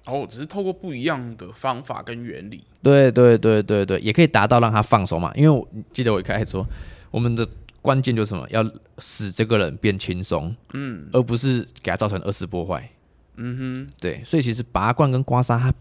[0.06, 5.30] 哦，只是透过不一样的方法跟原理，对对对对对，也可以达到让他放手嘛。
[5.36, 6.66] 因为我记得我一开始说，
[7.12, 7.48] 我们的
[7.80, 8.44] 关键就是什么？
[8.50, 12.90] 要使这个人变轻松，嗯，而不是给他造成二次破坏。
[13.36, 14.20] 嗯哼，对。
[14.24, 15.72] 所以其实拔罐跟刮痧，它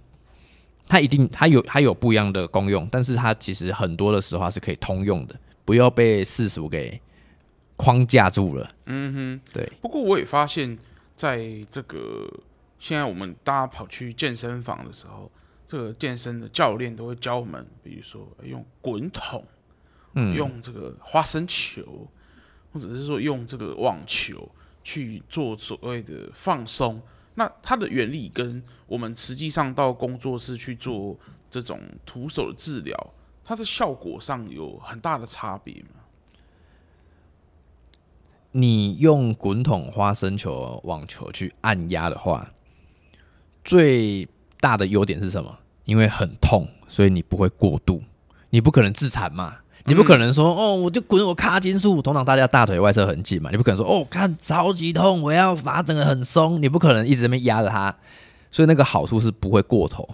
[0.88, 7.02] 它一定它有它有不一样的功用，但是它其实很多的时候是可以通用的，不要被世俗给
[7.76, 8.68] 框架住了。
[8.86, 9.72] 嗯哼，对。
[9.82, 10.78] 不过我也发现，
[11.16, 12.30] 在这个。
[12.78, 15.32] 现在我们大家跑去健身房的时候，
[15.66, 19.44] 这个健身的教练都会教我们，比如说用滚筒，
[20.14, 22.06] 嗯，用这个花生球，
[22.74, 24.48] 或者是说用这个网球
[24.84, 27.02] 去做所谓的放松。
[27.36, 31.18] 那它的原理跟我们实际上到工作室去做
[31.50, 36.02] 这种徒手的治疗，它的效果上有很大的差别吗？
[38.58, 42.54] 你用滚筒、花生球、网球去按压的话，
[43.66, 44.26] 最
[44.62, 45.58] 大的优点是什么？
[45.84, 48.02] 因为很痛，所以你不会过度，
[48.52, 49.58] 你不可能自残嘛。
[49.88, 52.02] 你不可能说哦，我就滚我卡金术。
[52.02, 56.62] 通常大家大腿外侧很紧嘛，你不可能说哦，看超级痛，我要把整个很松。
[56.62, 57.94] 你不可能一直在那边压着它，
[58.50, 60.08] 所以那个好处是不会过头，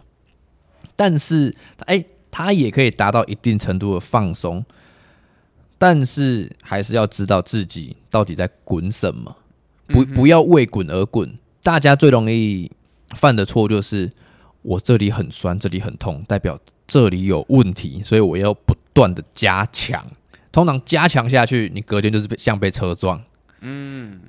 [0.95, 4.65] 但是哎，它也可以达到一定程度的放松，
[5.81, 9.35] 但是还是要知道自己到底在滚什么，
[9.87, 11.27] 不不要为滚而滚。
[11.63, 12.69] 大家最容易
[13.15, 14.11] 犯的错就是
[14.61, 18.75] 我这里很酸，这里很痛，代表这里有问题，所以我要不。
[18.93, 20.05] 断的加强，
[20.51, 23.23] 通常加强下去，你隔天就是像被车撞。
[23.61, 24.19] 嗯，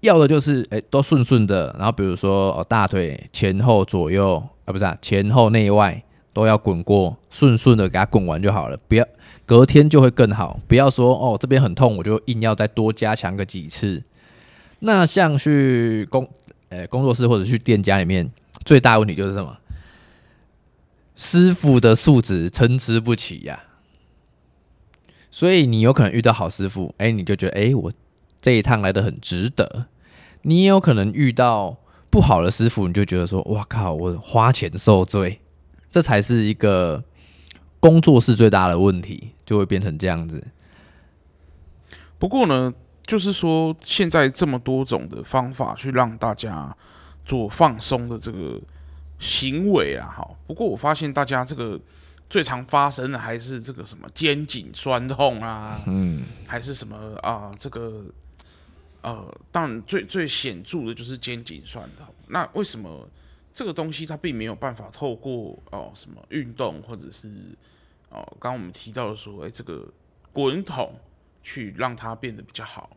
[0.00, 1.74] 要的就是哎、欸，都顺顺的。
[1.76, 6.00] 然后比如说哦，大腿前后左右啊，不是啊，前后内外
[6.32, 8.76] 都要滚过，顺顺的给它滚完就好了。
[8.88, 9.06] 不要
[9.44, 10.58] 隔天就会更好。
[10.66, 14.02] 不要说哦，这边很痛，我就硬要再多加强个几次。
[14.80, 16.28] 那像去工
[16.70, 18.32] 呃、工作室或者去店家里面，
[18.64, 19.58] 最大问题就是什么？
[21.14, 23.64] 师傅的素质参差不齐呀、
[25.30, 27.92] 所以你有可能遇到好师傅，哎，你就觉得哎，我
[28.40, 29.84] 这一趟来的很值得。
[30.40, 31.76] 你也有可能遇到
[32.08, 35.41] 不好的师傅，你就觉得说，哇靠，我花钱受罪。
[35.92, 37.04] 这才是一个
[37.78, 40.44] 工作室最大的问题，就会变成这样子。
[42.18, 42.74] 不过呢，
[43.06, 46.76] 就是说现在这么多种的方法去让大家
[47.24, 48.60] 做放松的这个
[49.20, 50.36] 行为啊，好。
[50.48, 51.80] 不过我发现大家这个。
[52.30, 57.52] 最常发生的还是这个什么肩颈酸痛啊，嗯，还是什么啊？
[57.58, 58.06] 这个
[59.02, 62.06] 呃，当然最最显著的就是肩颈酸痛。
[62.28, 63.06] 那为什么
[63.52, 67.28] 这个东西它并没有办法透过哦、什么运动或者是
[68.10, 69.86] 哦刚刚我们提到的说，哎、这个
[70.32, 70.94] 滚筒
[71.42, 72.96] 去让它变得比较好？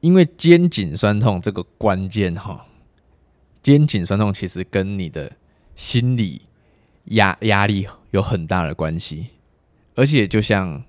[0.00, 2.66] 因为肩颈酸痛这个关键哈，
[3.62, 5.32] 肩颈酸痛其实跟你的
[5.74, 6.42] 心理。
[7.12, 9.28] 压压力有很大的关系，
[9.94, 10.84] 而且就像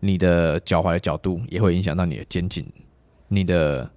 [0.00, 2.66] 你的脚踝的角度也会影响到你的肩颈、
[3.28, 3.90] 你的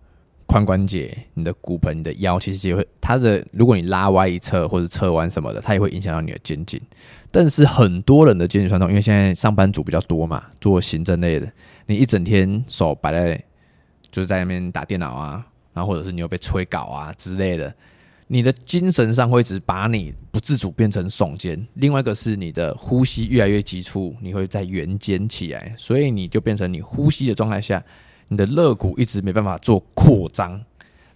[0.48, 3.46] 髋关节、你的骨盆、你的腰，其实也会它的。
[3.52, 6.80] 如果你拉歪一侧或者侧弯什么的，它也会影响到你的肩颈。
[7.32, 11.52] 但是很多人的肩颈酸痛，因为现在上班族比较多嘛，做行政类的，
[11.88, 13.44] 你一整天手摆在
[14.10, 17.74] 就是在那边打电脑啊，然后或者是你又被催稿啊之类的。
[18.28, 27.84] 你的精神上会一直把你不自主变成耸肩，另外一个是你的呼吸越来越急促，你会在圆肩起来，所以你就变成你呼吸的状态下，
[28.28, 30.64] 你的肋骨一直没办法做扩张，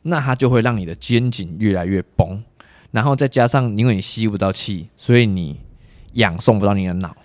[0.03, 2.43] 那它就会让你的肩颈越来越崩，
[2.91, 5.59] 然后再加上因为你吸不到气，所以你
[6.13, 7.15] 氧送不到你的脑，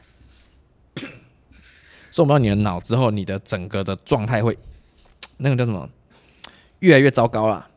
[2.11, 4.59] 送不到你的脑之后，你的整个的状态会
[5.39, 5.89] 那个叫什么？
[6.81, 7.69] 越来越糟糕了，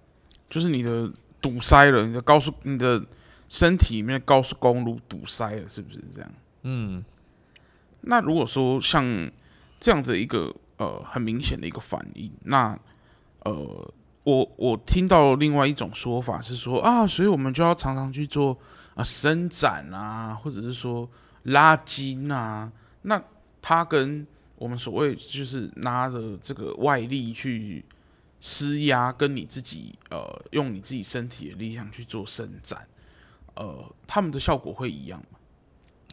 [0.50, 1.12] 就是你的。
[1.39, 3.02] 堵塞了，你的高速，你的
[3.48, 6.32] 身体里面的高速公路堵塞了，是不是这样？
[6.63, 7.06] 嗯。
[8.02, 9.06] 那如果说像
[9.80, 12.78] 这样子一个呃很明显的一个反应，那
[13.40, 18.58] 呃，我我听到另外一种说法是说啊，所以我们就要常常去做
[18.96, 21.10] 啊伸展啊，或者是说
[21.44, 22.72] 拉筋啊。
[23.02, 23.22] 那
[23.62, 27.84] 它跟我们所谓就是拿着这个外力去。
[28.40, 32.88] 施压跟你自己呃，用你自己身体的力量去做伸展，
[33.56, 35.40] 呃，他们的效果会一样吗？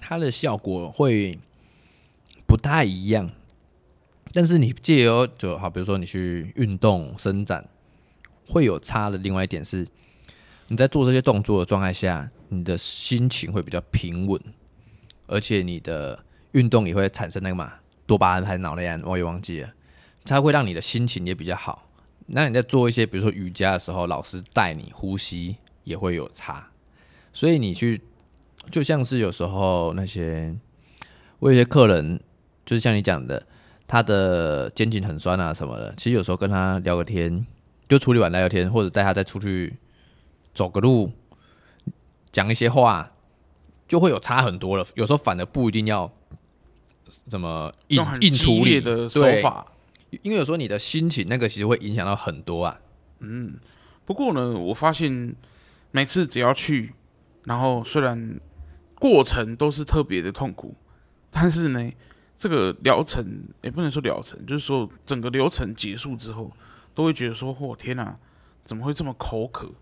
[0.00, 1.38] 它的效果会
[2.46, 3.30] 不太一样，
[4.34, 7.64] 但是你借由就好，比如说你去运动伸展，
[8.48, 9.16] 会有差的。
[9.18, 9.86] 另外一点是，
[10.66, 14.40] 你在做这些动作的状态下，你的心情会比较平稳，
[15.28, 17.74] 而且你的运动也会产生那个嘛
[18.06, 19.72] 多巴胺还是脑内胺，我也忘记了，
[20.24, 21.88] 它会让你的心情也比较好。
[22.26, 26.70] 那你在做一些，比如说瑜伽的时候，老师带你呼吸也会有差，
[27.32, 28.00] 所以你去
[28.68, 30.56] 就像是有时候那些
[31.38, 32.20] 我有些客人，
[32.66, 33.46] 就是像你讲的，
[33.86, 37.46] 他的肩颈很酸啊什么的，其实有时候跟他聊个天，
[37.88, 39.76] 就处理完聊聊天，或者带他再出去
[40.54, 41.12] 走个路，
[42.32, 43.12] 讲一些话，
[43.86, 44.86] 就会有差很多了。
[44.94, 46.10] 有时候反而不一定要
[47.28, 49.66] 怎么硬硬处理的手法。
[50.22, 52.78] 因为有时候你的心情那个其实会影响到很多啊。
[53.18, 53.54] 嗯，
[54.04, 55.34] 不过呢，我发现
[55.90, 56.94] 每次只要去，
[57.44, 58.38] 然后虽然
[58.94, 60.76] 过程都是特别的痛苦，
[61.32, 61.90] 但是呢，
[62.36, 63.24] 这个疗程
[63.62, 66.50] 也不能说疗程，就是说整个流程结束之后，
[66.94, 68.16] 都会觉得说：“哦，天哪，
[68.64, 69.72] 怎么会这么口渴？”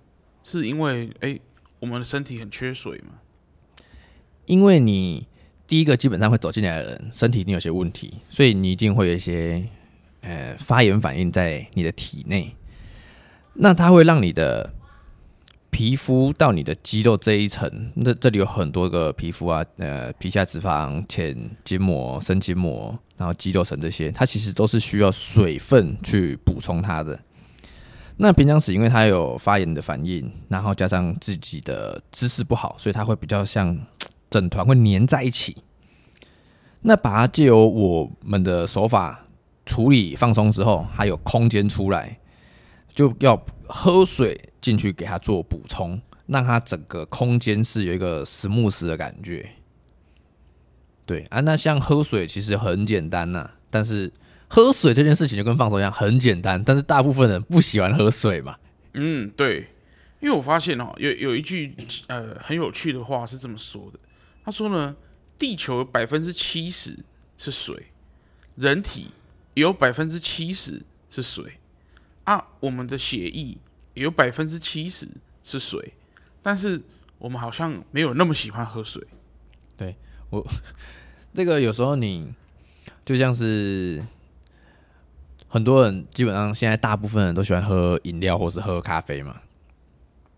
[0.43, 1.39] 是因为哎，
[1.81, 3.21] 我们的身体很缺水吗？
[4.47, 5.27] 因为你
[5.67, 9.67] 第一个基本上会走进来的人身体一定有些问题，所以你一定会有一些。
[10.25, 12.55] 呃发炎反应在你的体内，
[13.55, 14.73] 那它会让你的
[15.73, 27.19] 皮肤到你的肌肉这一层，那这里有很多个皮肤啊，呃，皮下脂肪、浅筋膜、深筋膜，然后肌肉层这些，它其实都是需要水分去补充它的。
[28.19, 33.77] 那平常时因为它有发炎的反应，然后加上自己的姿势不好，所以它会比较像
[34.29, 35.57] 整团会粘在一起。
[36.83, 39.27] 那把它借由我们的手法
[39.65, 42.19] 处理放松之后，还有空间出来，
[42.95, 49.47] 就要喝水进去给它做补充，让它整个空间是有一个 smooth 的感觉。
[51.05, 54.11] 对啊，那像喝水其实很简单呐、但是
[54.49, 58.57] 喝水这件事情就跟放松一样很简单，但是大部分人不喜欢喝水嘛。
[58.95, 59.67] 嗯，对，
[60.21, 61.75] 因为我发现哦，有有一句
[62.07, 63.99] 呃很有趣的话是这么说的，
[64.43, 64.97] 他说呢。
[65.39, 66.97] 地球百分之七十
[67.37, 67.87] 是水，
[68.55, 69.09] 人体
[69.55, 71.55] 有百分之七十是水
[72.23, 72.47] 啊。
[72.61, 73.57] 我们的血液
[73.95, 75.09] 有百分之七十
[75.43, 75.93] 是水，
[76.43, 76.81] 但是
[77.19, 79.03] 我们好像没有那么喜欢喝水。
[79.77, 79.95] 对
[80.31, 80.45] 我，
[81.35, 82.33] 这个有时候你
[83.05, 84.03] 就像是
[85.49, 89.37] 很多人，基本上现在大部分人都喜欢喝饮料或是喝咖啡嘛。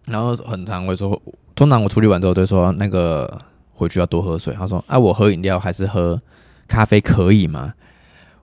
[0.07, 1.21] 然后很常会说，
[1.55, 3.41] 通常我处理完之后都说那个。
[3.77, 4.55] 回去要多喝水。
[4.55, 6.17] 他说：“啊，我喝饮料还是喝
[6.69, 7.75] 咖啡可以吗？”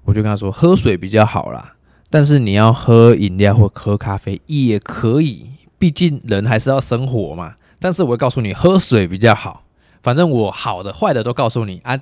[0.04, 1.78] 我就跟他说：“喝水比较好啦，
[2.12, 5.50] 但是你要喝饮料或喝咖啡也可以，
[5.80, 7.56] 毕竟人还是要生活嘛。
[7.80, 9.64] 但是我会告诉你，喝水比较好。
[10.04, 12.00] 反正我好的坏的都告诉你啊。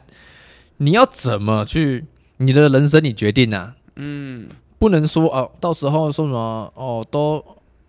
[0.78, 2.04] 你要怎么去？
[2.38, 3.76] 你的人生你决定啊。
[3.96, 7.42] 嗯，不能说哦，到时候说什么哦，都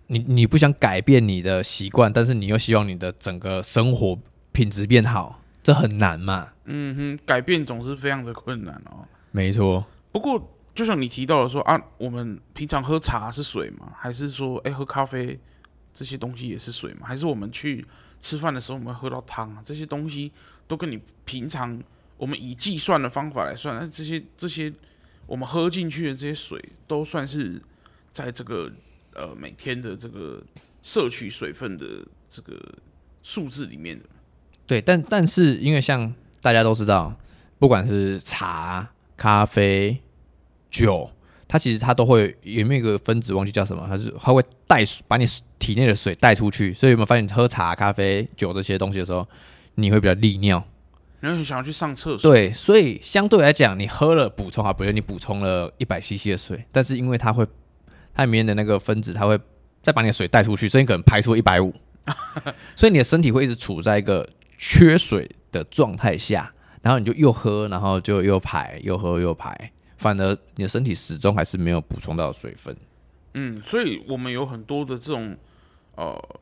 [0.07, 4.17] 你你不想改变你的习惯，但是你又希望你的整个生活。”
[4.53, 6.49] 品质变好，这很难嘛？
[6.65, 9.07] 嗯哼，改变总是非常的困难哦。
[9.31, 9.85] 没错。
[10.11, 10.43] 不过，
[10.75, 13.93] 就像你提到的说啊，我们平常喝茶是水吗？
[13.97, 15.39] 还是说，哎、喝咖啡
[15.93, 17.01] 这些东西也是水吗？
[17.05, 17.85] 还是我们去
[18.21, 20.31] 吃饭的时候，我们喝到汤啊，这些东西
[20.69, 21.83] 都跟你平常
[22.17, 24.73] 我们以计算的方法来算，那这些这些
[25.27, 27.61] 我们喝进去的这些水，都算是
[28.13, 28.71] 在这个
[29.15, 30.43] 呃每天的这个
[30.83, 31.87] 摄取水分的
[32.29, 32.57] 这个
[33.23, 34.05] 数字里面的。
[34.67, 37.15] 对，但但是因为像大家都知道，
[37.59, 40.01] 不管是茶、咖啡、
[40.71, 41.11] 酒，
[41.49, 45.27] 它其实它都会有没有一个分子，忘记叫什么，它是它会带把你
[45.59, 46.73] 体内的水带出去。
[46.73, 49.27] 所以有没有发现，你喝茶、咖啡、酒这些东西的时候，
[49.75, 50.65] 你会比较利尿，
[51.21, 52.33] 然后你想要去上厕所。
[52.33, 57.47] 对，所以相对来讲，你喝了补充啊，比如你补充了一百 CC 的水，但是因为它会
[58.15, 59.39] 它里面的那个分子，它会
[59.83, 61.75] 再把你的水带出去，所以你可能排出一百五，
[62.77, 64.29] 所以你的身体会一直处在一个。
[64.63, 66.53] 缺水的状态下，
[66.83, 72.77] 然后你就又喝，然后就又排，又喝又排，反而你的身体始终还是没有补充到水分。
[73.35, 75.37] 嗯，所以我们有很多的这种
[75.95, 76.41] 呃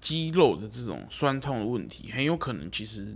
[0.00, 3.14] 肌肉的这种酸痛的问题，很有可能其实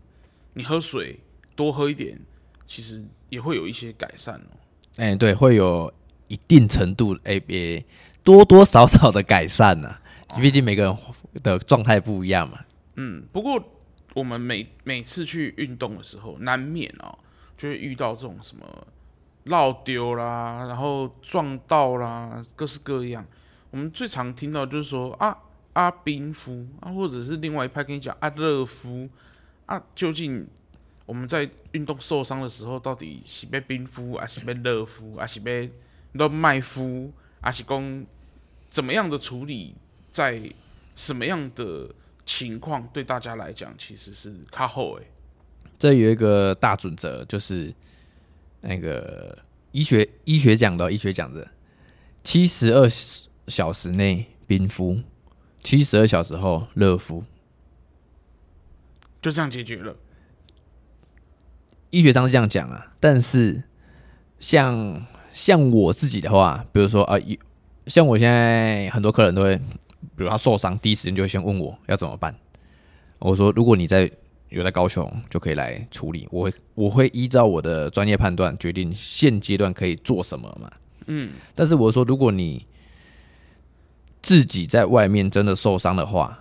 [0.53, 1.19] 你喝水
[1.57, 2.21] 多喝一点，
[2.67, 4.57] 其实也会有一些改善哦。
[4.97, 5.93] 哎、欸，对，会有
[6.29, 7.85] 一定程度，哎、欸，别
[8.23, 9.89] 多多少少的改善呐、
[10.29, 10.37] 啊。
[10.41, 10.97] 毕竟每个人
[11.43, 12.61] 的状态不一样嘛。
[12.97, 13.73] 嗯，不过。
[14.15, 17.19] 我们每每次去运动的时候，难免哦，
[17.55, 18.87] 就会遇到这种什么
[19.47, 23.27] 落丢啦，然后撞到啦，各式各样。
[23.71, 25.37] 我们最常听到就是说啊
[25.73, 29.09] 啊冰敷啊，或者是另外一派跟你讲啊热敷
[29.67, 30.47] 啊，究竟
[31.05, 35.73] 我们在运动受伤的时候，到底是被冰敷，还是被热敷，还是被
[36.13, 38.07] 热麦敷，还是讲
[38.71, 39.75] 怎么样的处理，
[40.11, 40.41] 在
[40.95, 41.89] 什么样的？
[42.29, 45.07] 情况对大家来讲其实是卡后诶，
[45.79, 47.73] 这有一个大准则，就是
[48.61, 49.39] 那个
[49.73, 51.49] 医学医学讲的医学讲的，
[52.23, 52.89] 七十二
[53.49, 55.03] 小时内冰敷，
[55.63, 57.25] 七十二小时后热敷，
[59.21, 59.97] 就这样解决了。
[61.91, 63.63] 医学上是这样讲啊，但是
[64.41, 67.17] 像像我自己的话，比如说啊，
[67.87, 69.61] 像我现在很多客人都会。
[70.15, 72.35] 比如他受伤，第一时间就会先问我要怎么办。
[73.19, 74.11] 我说，如果你在
[74.49, 76.27] 有在高雄，就可以来处理。
[76.31, 80.71] 我会我会依照我的专业判断决定现阶段可以做什么嘛。
[81.07, 81.33] 嗯。
[81.55, 82.67] 但是我说，如果你
[84.23, 86.39] 自己在外面真的受伤的话，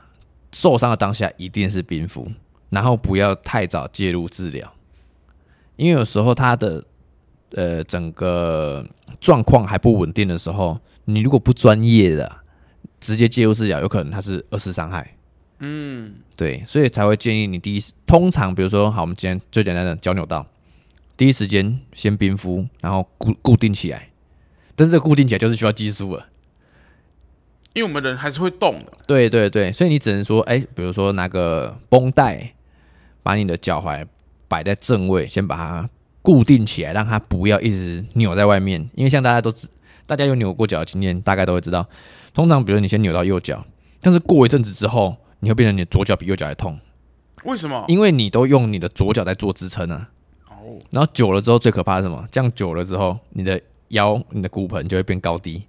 [0.52, 2.32] 受伤的当下一定是冰敷，
[2.70, 4.74] 然后不要太早介入治疗，
[5.76, 6.84] 因为有时候他的
[7.52, 8.86] 呃整个
[9.20, 12.40] 状况还不稳定的时候，你如果不专业的。
[13.02, 15.15] 直接介入治疗，有可能它是二次伤害。
[15.68, 20.46] 嗯，对，所以才会建议你第一，通常比如说，好，我们今天最简单的脚扭到，
[21.18, 24.10] 第一时间先冰敷，然后固固定起来，
[24.76, 26.28] 但是这个固定起来就是需要技术了，
[27.74, 28.94] 因为我们人还是会动的。
[29.08, 32.54] 对对对，所以你只能说，哎、欸，比如说拿个绷带，
[33.24, 34.06] 把你的脚踝
[34.48, 35.90] 摆在正位，先把它
[36.22, 38.88] 固定起来，让它不要一直扭在外面。
[38.94, 39.68] 因为像大家都知，
[40.06, 41.88] 大家有扭过脚的经验，大概都会知道，
[42.36, 43.66] 通常比如你先扭到右脚，
[44.02, 46.80] 但是过一阵子之后，你会变成你的左脚比右脚还痛。
[47.44, 47.84] 为什么？
[47.88, 50.10] 因为你都用你的左脚在做支撑啊。
[50.50, 50.80] 哦。
[50.92, 52.28] 然后久了之后，最可怕的是什么？
[52.32, 55.64] 这样久了之后，你的腰、你的骨盆就会变高低，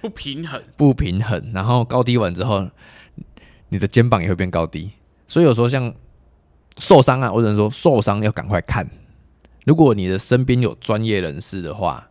[0.00, 1.50] 不平衡，不平衡。
[1.52, 2.66] 然后高低完之后，
[3.68, 4.90] 你的肩膀也会变高低。
[5.28, 5.92] 所以有时候像
[6.78, 8.88] 受伤啊，我只能说受伤要赶快看。
[9.64, 12.08] 如果你的身边有专业人士的话，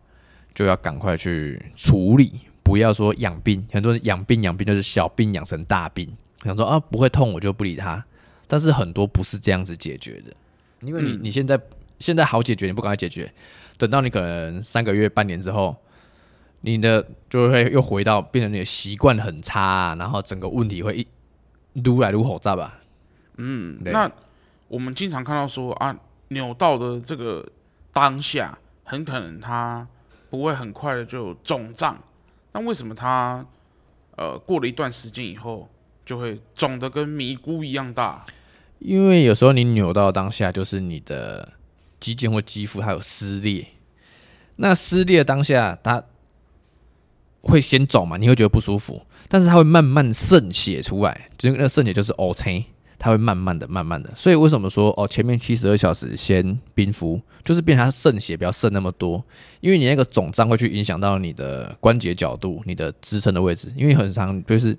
[0.54, 2.32] 就要赶快去处理，
[2.62, 3.66] 不要说养病。
[3.72, 6.08] 很多人养病养病就是小病养成大病，
[6.44, 8.04] 想说啊不会痛我就不理他。
[8.48, 10.34] 但是很多不是这样子解决的，
[10.80, 11.58] 因为你你现在
[11.98, 13.32] 现在好解决，你不赶快解决，
[13.78, 15.74] 等到你可能三个月半年之后，
[16.60, 21.06] 你的就会又回到变成你的习惯很差，然后整个问题会一
[21.80, 22.78] 撸来撸好炸吧。
[23.38, 24.10] 嗯，那
[24.68, 25.96] 我们经常看到说啊，
[26.28, 27.48] 扭到的这个
[27.90, 29.88] 当下，很可能它
[30.28, 31.98] 不会很快的就肿胀，
[32.52, 33.46] 那为什么它
[34.16, 35.70] 呃过了一段时间以后
[36.04, 38.24] 就会肿得跟迷菇一样大？
[38.78, 41.52] 因为有时候你扭到当下，就是你的
[42.00, 43.66] 肌腱或肌肤还有撕裂，
[44.56, 46.02] 那撕裂当下它
[47.40, 52.64] 会先肿嘛，你会觉得不舒服，但是它会慢慢渗血出来，就那渗血就是 OK，
[52.98, 54.12] 它会慢慢的、慢慢的。
[54.16, 59.24] 所以为什么说哦，前面七十二小时先冰敷，就是变成它渗血不要渗那么多，
[59.60, 64.76] 因为你那个肿胀会去影响到你的关节角度、你的支撑的位置，因为很长就是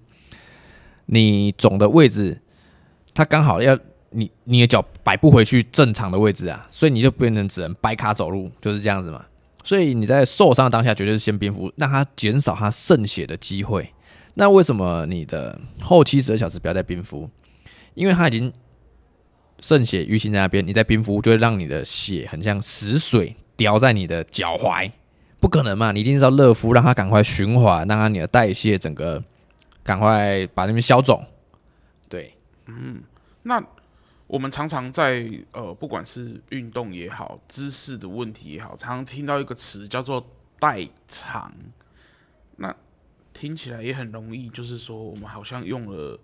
[1.06, 2.42] 你肿的位置，
[3.14, 3.78] 它刚好要。
[4.16, 9.26] 你你的脚摆不回去正常的位置啊，所以你就变成只能掰卡走路，就是这样子嘛。
[9.64, 13.92] 所以你在受伤的当下，绝对是先冰敷，让它减少它渗血的机会。
[14.36, 17.28] 那为什么你的后七十二小时不要再冰敷？
[17.96, 18.54] 因为它已经
[19.60, 24.92] 渗血淤青在那边，你在冰敷就会让你的血很像死水掉在你的脚踝，
[25.40, 25.92] 不可能嘛？
[25.92, 29.24] 你一定是要热敷，让它赶快循环，让它你的代谢整个
[29.84, 31.26] 赶快把那边消肿。
[32.10, 32.36] 对，
[32.68, 33.04] 嗯，
[33.42, 33.64] 那。
[34.26, 40.26] 我们常常在呃，不管是运动也好，姿势的问题也好，常常听到一个词叫做
[40.58, 41.54] 代偿。
[42.56, 42.76] 那
[43.32, 46.20] 听起来也很容易，就是说我们好像用了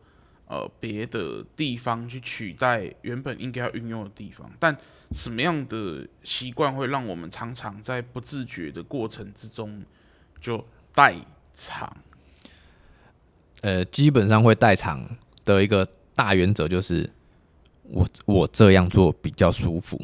[0.47, 4.49] 呃别的地方去取代原本应该要运用的地方。
[4.57, 4.75] 但
[5.11, 9.83] 什么样的习惯会让我们常常在不自觉的过程之中
[10.39, 11.15] 就代
[11.53, 11.95] 偿？
[13.61, 15.03] 呃，基本上会代偿
[15.45, 17.09] 的一个大原则就是。
[17.91, 19.99] 我我这样做比较舒服，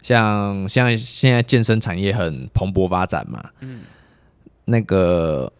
[0.00, 3.82] 像像现在健身产业很蓬勃发展嘛，嗯，
[4.64, 5.52] 那个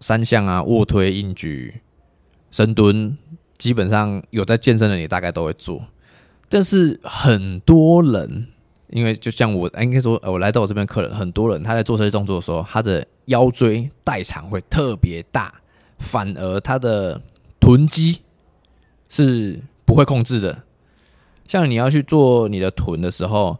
[0.00, 1.82] 三项啊，卧推、硬举、
[2.50, 3.18] 深蹲，
[3.58, 5.84] 基本上有在健身的你大概都会做，
[6.48, 8.46] 但是很多人，
[8.88, 15.52] 因为就像我应该说，我来到我这边客人，很多人他在做这些动作的时候，他的腰椎代偿会特别大，
[15.98, 17.20] 反而他的
[17.60, 18.22] 臀肌
[19.08, 19.60] 是。
[19.86, 20.64] 不会控制的，
[21.46, 23.56] 像你要去做你的臀的时候，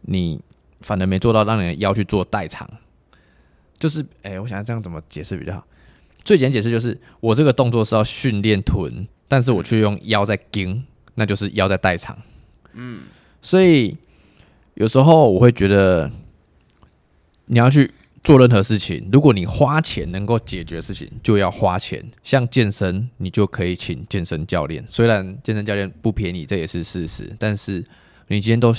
[0.00, 0.40] 你
[0.80, 2.66] 反而没做到让你的腰去做代偿，
[3.78, 5.66] 就是，哎、欸，我想这样怎么解释比较好？
[6.24, 10.82] 最简单解释就是，我这个动作是要训练臀，但是我却用腰在顶，
[11.16, 12.16] 那就是腰在代偿。
[12.72, 13.02] 嗯，
[13.42, 13.94] 所以
[14.72, 16.10] 有时候我会觉得，
[17.44, 17.92] 你要去。
[18.28, 22.06] 做任何事情，如果你花钱能够解决事情，就要花钱。
[22.22, 24.84] 像健身，你就可以请健身教练。
[24.86, 27.34] 虽然健身教练不便宜，这也是事实。
[27.38, 27.82] 但是
[28.26, 28.70] 你今天都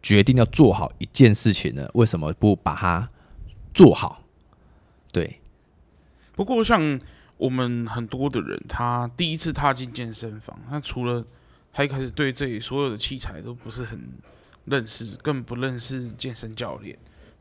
[0.00, 3.10] 决定要做好一件事情了，为什么不把它
[3.74, 4.22] 做好？
[5.10, 5.40] 对。
[6.36, 6.96] 不过，像
[7.38, 11.26] 我们很多的人，他第一次踏进健身房，他除了
[11.72, 14.00] 他一开始对这里所有的器材都不是很
[14.66, 16.96] 认识，更不认识健身教练。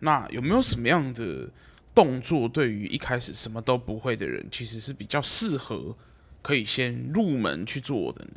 [0.05, 1.49] 那有没有什么样的
[1.95, 5.95] 动作，对于一开始什么都不会的人，其实是比较适合
[6.43, 8.31] 可以先入门去做的呢？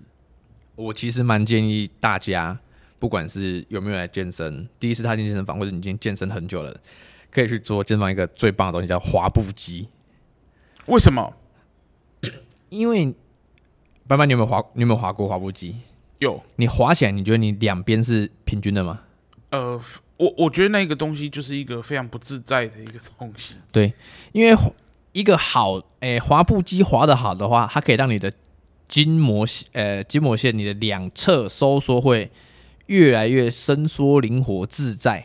[0.77, 2.59] 我其实蛮建议大家，
[2.99, 6.75] 不管是有没有来健身，第一次踏进健身房，或者你已经健身很久了，
[7.31, 9.89] 可以去做健身房一个最棒的东西，叫滑步机。
[10.87, 11.35] 为什么？
[12.71, 13.15] 因为
[14.07, 14.65] 班班，你有没有滑？
[14.73, 15.77] 你有没有滑过滑步机？
[16.21, 16.43] 有。
[16.57, 19.03] 你滑起来，你觉得你两边是平均的吗？
[19.51, 19.79] 呃。
[20.19, 23.57] 我我觉得那个东西就是一个非常不自在的一个东西。
[23.73, 23.93] 对，
[24.33, 24.55] 因为
[25.13, 28.31] 一个好诶、欸、滑步机滑得好的话，它可以让你的
[28.87, 32.31] 筋膜呃筋膜线，你的两侧收缩会
[32.87, 35.25] 越来越伸缩、灵活、自在。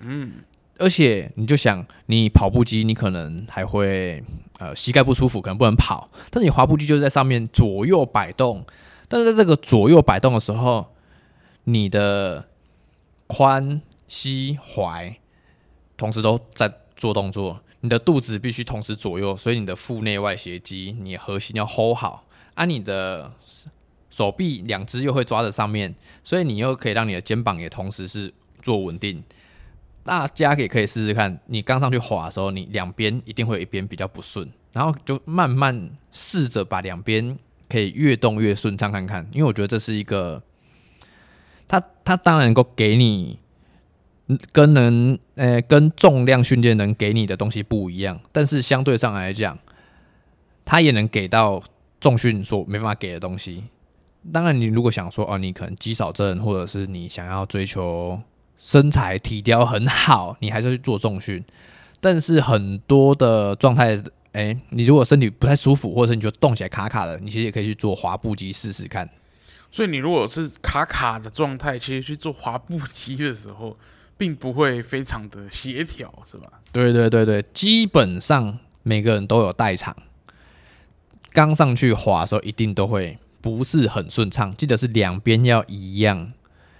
[0.00, 0.34] 嗯，
[0.78, 4.22] 而且你就想，你跑步机，你可能还会
[4.58, 6.10] 呃膝盖不舒服，可能不能跑。
[6.30, 8.64] 但是你滑步机就是在上面左右摆动，
[9.08, 10.86] 但是在这个左右摆动的时候，
[11.64, 12.46] 你的
[13.28, 15.14] 髋、膝、踝
[15.96, 23.32] 同时都在做动作，你的肚子必须同时左右，所以你的腹内外斜肌，你核心要 hold 好，啊，你的
[24.10, 25.94] 手臂两只又会抓在上面，
[26.24, 28.32] 所以你又可以让你的肩膀也同时是
[28.62, 29.22] 做稳定。
[30.04, 37.36] 大家也可以试试看，你刚上去滑的时候，你两边一定会有一边比较不顺，然后就慢慢试着把两边
[37.68, 39.28] 可以越动越顺畅看看。
[39.32, 40.40] 因为我觉得这是一个，
[41.66, 43.40] 它它当然能够给你
[44.52, 49.58] 跟能呃跟重量训练能给你的东西不一样，但是相对上来讲，
[50.64, 51.62] 它也能给到
[52.00, 53.64] 重训所没办法给的东西。
[54.32, 58.20] 当然，你如果想说哦，你可能肌少症，或者是你想要追求。
[58.58, 61.44] 身材体雕很好，你还是去做重训。
[62.00, 64.02] 但是很多的状态，
[64.32, 69.06] 哎、你如果身体不太舒服，或者是你就动起来卡卡的，你其实也可以去做滑步机试试看。
[69.70, 73.76] 所以你如果是卡卡的状态，其实去做滑步机的时候，
[74.16, 76.50] 并不会非常的协调， 是吧？
[76.72, 79.96] 对对对对，基本上每个人都有代偿。
[81.32, 84.54] 刚上去滑的时候，一定都会不是很顺畅。
[84.56, 86.32] 记得是两边要一样，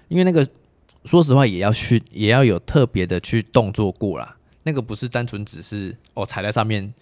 [0.09, 0.47] 因为那个。
[1.05, 4.37] 说实话，也要去，也要有特别的去动作过啦。
[4.64, 6.93] 那个不是单纯只是哦踩在上面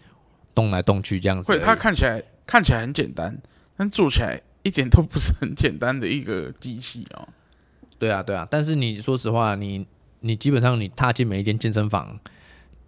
[0.55, 1.51] 动来动去这样子。
[1.51, 3.35] 对，它看起来看起来很简单，
[3.79, 7.27] 但做起来一点都不是很简单的一个机器哦。
[7.99, 8.47] 对啊，对啊。
[8.51, 9.87] 但是你说实话，你
[10.25, 12.19] 你基本上你踏进每一间健身房，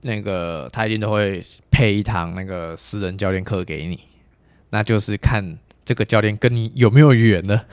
[0.00, 4.00] 那个他一定都会配一堂那个私人教练课给你，
[4.70, 7.66] 那就是看这个教练跟你有没有缘了。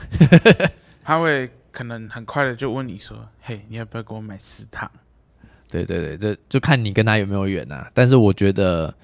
[1.02, 1.50] 他会。
[1.74, 4.88] 可能很快的就问你说：“嘿，你要不要给我买十堂？”
[5.68, 7.90] 对对对，这就看你跟他有没有缘呐。
[7.92, 8.94] 但是我觉得，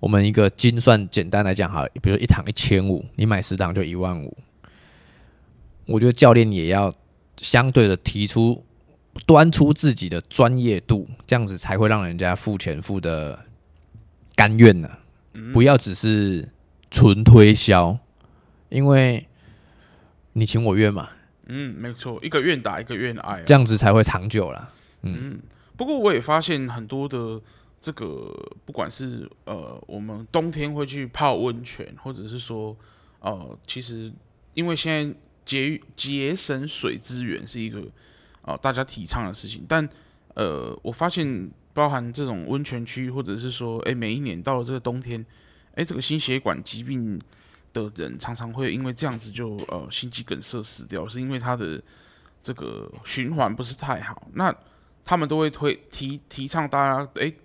[0.00, 4.36] 我们一个精算简单来讲哈，比如一堂一千五，你买十堂就一万五。
[5.86, 6.92] 我觉得教练也要
[7.36, 8.64] 相对的提出、
[9.26, 13.46] 端出自己的专业度，这样子才会让人家付钱付的
[14.34, 14.88] 甘愿呢。
[15.52, 16.48] 不要只是
[16.90, 17.98] 纯推销，
[18.68, 19.26] 因为
[20.34, 21.10] 你情我愿嘛。
[21.46, 24.72] 嗯，没错，一个愿打一个愿挨，这样子才会长久啦。
[25.02, 25.40] 嗯，嗯，
[25.76, 27.40] 不过我也发现很多的
[27.80, 28.32] 这个，
[28.64, 32.76] 不管是呃，我们冬天会去泡温泉，或者是说
[33.20, 34.12] 呃，其实
[34.54, 37.82] 因为现在节节省水资源是一个
[38.42, 39.88] 啊、呃、大家提倡的事情，但
[40.34, 45.24] 呃，我发现包含这种温泉区，或者是说，哎，每一年到了这个冬天，
[45.74, 47.18] 哎，这个心血管疾病。
[47.74, 51.82] 的人常常会因为这样子就呃心肌梗塞死掉，是因为他的
[52.42, 54.28] 这个循环不是太好。
[54.34, 54.54] 那
[55.02, 57.36] 他们都会推提提倡大家，诶、欸，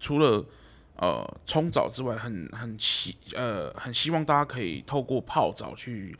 [0.00, 0.44] 除了
[0.96, 6.18] 呃冲澡之外，很很希呃很希望大家可以透过泡澡去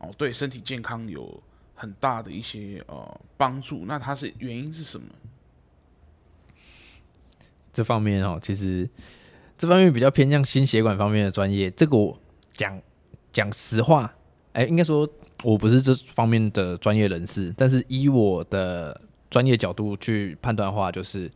[0.00, 1.42] 哦、对身体健康有
[1.80, 3.84] 很大的一些呃帮助。
[3.86, 5.06] 那它是原因是什么？
[7.72, 8.88] 这方面哦，其实
[9.56, 12.18] 这方面比较偏向心血管方面的专业，这个我
[12.52, 12.80] 讲。
[13.32, 14.12] 讲实话，
[14.54, 15.08] 哎、应该说
[15.44, 19.00] 我不是这方面的专业人士，但是以我的
[19.30, 21.30] 专业角度去判断的话，就是，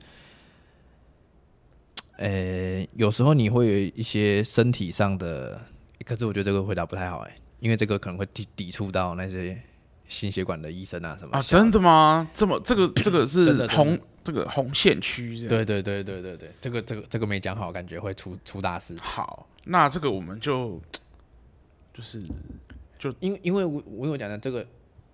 [2.17, 5.61] 呃、有时候你会有一些身体上的，
[6.05, 9.57] 可是我觉得这个回答不太好，哎，因为这个可能会抵抵触到那些
[10.09, 12.29] 心血管的医生啊什么啊，真的吗？
[12.35, 18.97] 这么这个 这个是红这个红线区，对对对对对对，这个这个这个没讲好，感觉会出出大事。
[19.01, 20.81] 好，那这个我们就。
[21.97, 22.21] 就是，
[22.99, 24.67] 就因因为我我有讲的这个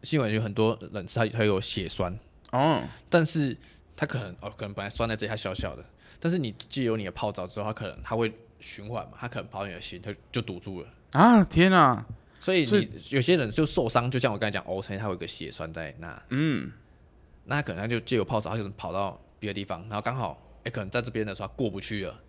[0.03, 2.19] 新闻有很多人他他有血栓
[2.53, 3.55] 哦，但是
[3.95, 5.85] 他可能哦可能本来栓在这里它小小的，
[6.19, 11.45] 但是你借由你的泡澡之后，他可能他会循环嘛，他可能跑你的心，他就堵住了啊！
[11.45, 12.03] 天哪！
[12.41, 16.73] 所以你有些人就受伤，就像我刚才讲，O 型他有一个血栓在那，嗯，
[17.45, 22.21] 那他可能他就借由泡澡，他就跑到别的地方，然后刚好哎、欸、可能在这边的时候过不去了，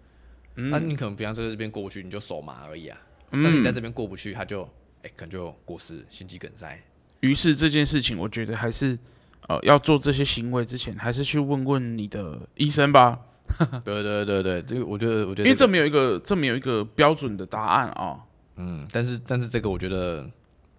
[0.58, 3.00] 嗯，那你可能比方说在这边过不去，你就手麻而已啊。
[3.32, 6.78] 但是你在这边过不去，他就哎、欸，可能就过失，心肌梗塞。
[7.22, 9.00] 于是这件事情，我觉得还是
[9.48, 13.18] 呃要做这些行为之前，还是去问问你的医生吧。
[13.86, 18.22] 对对对对，这个我觉得，我觉得、这个，因为这没有一个这没有一个标准的答案啊、哦。
[18.56, 20.30] 嗯，但是但是这个我觉得，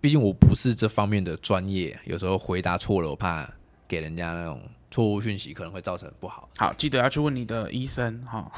[0.00, 3.48] 毕竟我不是这方面的专业，有时候回答错了，我怕
[3.88, 6.48] 给人家那种错误讯息，可能会造成不好。
[6.58, 8.50] 好，记得要去问你的医生哈。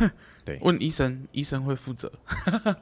[0.00, 0.10] 哦、
[0.44, 2.10] 对，问医生，医生会负责。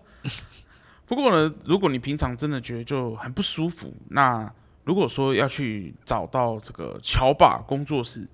[1.06, 4.50] 不过呢，如果你平常真的觉得就很不舒服，那
[4.84, 8.26] 如果说要去找到这个乔爸工作室，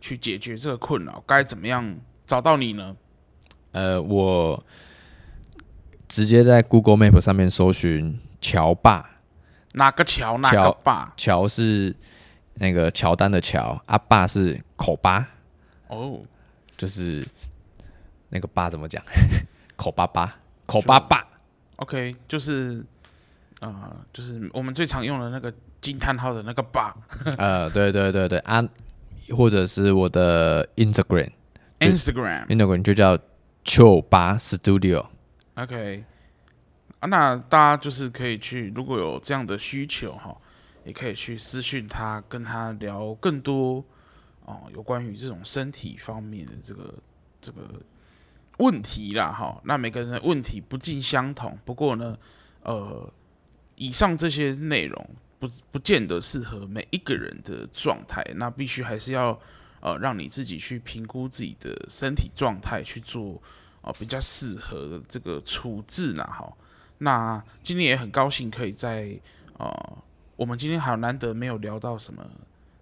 [0.00, 1.22] 去解决这个困扰？
[1.26, 2.96] 该怎么样找到你呢？
[3.72, 4.62] 呃，我
[6.08, 9.18] 直接在 Google Map 上面搜寻乔爸。
[9.74, 10.38] 哪个乔？
[10.38, 11.12] 哪个爸？
[11.16, 11.94] 乔是
[12.54, 15.28] 那个乔丹的乔，阿爸是口巴。
[15.88, 16.20] 哦，
[16.76, 17.24] 就是
[18.30, 19.00] 那个爸怎么讲？
[19.76, 20.36] 口巴巴，
[20.66, 21.24] 口巴巴。
[21.76, 22.78] OK，就是
[23.60, 26.96] 啊、呃，就是我们最常用的那个惊叹号的那个爸。
[27.38, 28.66] 呃，对对对对啊，
[29.36, 33.16] 或者是我的 Instagram，Instagram，Instagram 就叫
[33.62, 35.06] 丘巴 Studio。
[35.58, 36.04] OK。
[37.00, 40.36] 啊，那大家就是可以去，如果有这样的需求哈，
[40.84, 43.84] 也可以去私讯他，跟他聊更多
[44.44, 46.94] 哦，有关于这种身体方面的这个
[47.40, 47.60] 这个
[48.56, 49.60] 问题啦哈。
[49.64, 52.18] 那每个人的问题不尽相同，不过呢，
[52.62, 53.12] 呃，
[53.76, 59.38] 以上这些内容不不见得适合每一个人的状态，那必须还是要
[59.80, 63.40] 呃让你自己去评估自己的身体状态，去做
[63.98, 66.52] 比较适合这个处置啦哈。
[66.98, 69.18] 那今天也很高兴可以在
[69.58, 69.98] 呃，
[70.36, 72.22] 我们今天还有难得没有聊到什么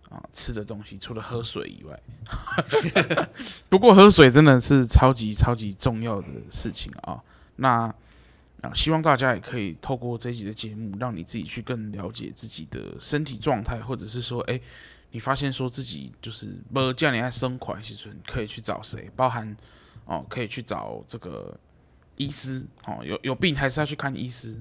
[0.09, 2.01] 啊、吃的东西，除了喝水以外。
[3.69, 7.21] 不过喝水真的是超级超级重要的事情啊。
[7.57, 7.93] 那
[8.63, 14.59] 啊、希望大家也可以透过这集的节目，让你自己去更了解自己的身体状态，或者是说，哎，
[15.11, 19.55] 你发现说自己就是不叫你爱生款，其实可以去找谁，包含
[20.07, 21.55] 哦、呃，可以去找这个。
[22.19, 24.59] 医师哦，有有病还是要去看医师。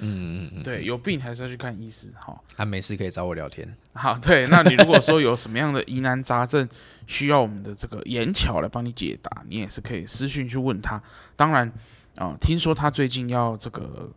[0.00, 2.12] 嗯嗯嗯， 对，有病还是要去看医师。
[2.18, 3.72] 好，他没事可以找我聊天。
[3.92, 6.68] 好，对，那你如果说有什么样的疑难杂症，
[7.06, 11.00] 需要我们的这个颜巧来帮你解答，你也是可以私讯去问他。
[11.36, 11.68] 当然
[12.16, 14.10] 啊、呃，听说他最近要这个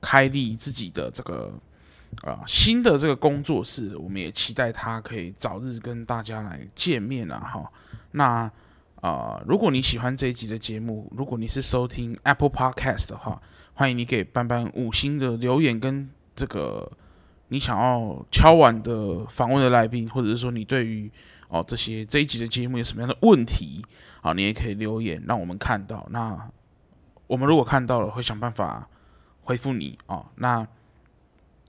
[0.00, 1.54] 开立自己的这个
[2.22, 7.38] 啊、呃、新的这个工作室，我们也期待他可以早日跟大家来见面啊。
[7.38, 7.72] 哈，
[8.10, 8.50] 那。
[9.02, 13.40] 啊、如果你喜欢这一集的节目，如果你是收听 Apple Podcast 的话，
[13.74, 16.90] 欢迎你给班班五星的留言，跟这个
[17.48, 21.08] 你想要敲碗的访问的来宾，或者是说你对于
[21.48, 23.84] 哦这些这一集的节目有什么样的问题
[24.22, 26.04] 啊，你也可以留言让我们看到。
[26.10, 26.50] 那
[27.28, 28.88] 我们如果看到了，会想办法
[29.42, 30.24] 回复你啊。
[30.36, 30.66] 那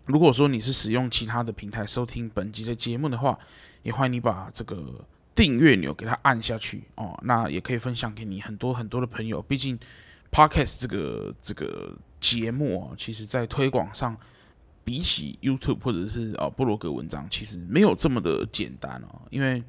[0.05, 3.37] 如果说你是使用其他的平台收听本集的节目的话，
[3.83, 5.05] 也欢迎你把这个。
[5.37, 9.39] 订阅钮给它按下去哦，那也可以分享给你很多很多的朋友。
[9.43, 9.77] 毕竟
[10.31, 14.17] ，Podcast 这个这个节目哦，其实在推广上，
[14.83, 19.21] 比起 YouTube 或者是哦布罗格文章，其实没有这么的简单哦。
[19.29, 19.63] 因为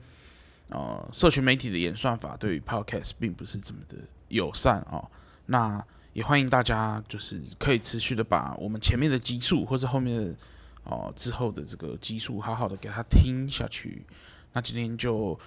[0.71, 3.99] 呃，社群媒体的演算法对于 Podcast 并不是这么的
[4.29, 5.07] 友善哦。
[5.45, 10.35] 那也欢迎大家就是可以持续的把我们前面的集数或者后面的
[10.85, 14.03] 哦之后的这个集数好好的给它听下去。
[14.53, 15.38] 那今天就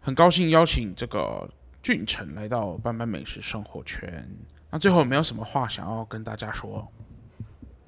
[0.00, 1.48] 很高兴邀请这个
[1.82, 4.28] 俊成来到斑斑美食生活圈。
[4.70, 6.86] 那最后有没有什么话想要跟大家说？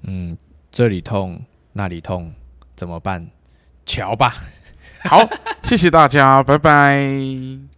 [0.03, 0.37] 嗯，
[0.71, 1.43] 这里痛，
[1.73, 2.33] 那里痛，
[2.77, 3.29] 怎么办？
[3.85, 4.35] 瞧吧。
[5.05, 5.29] 好，
[5.65, 7.78] 谢谢大家，拜拜。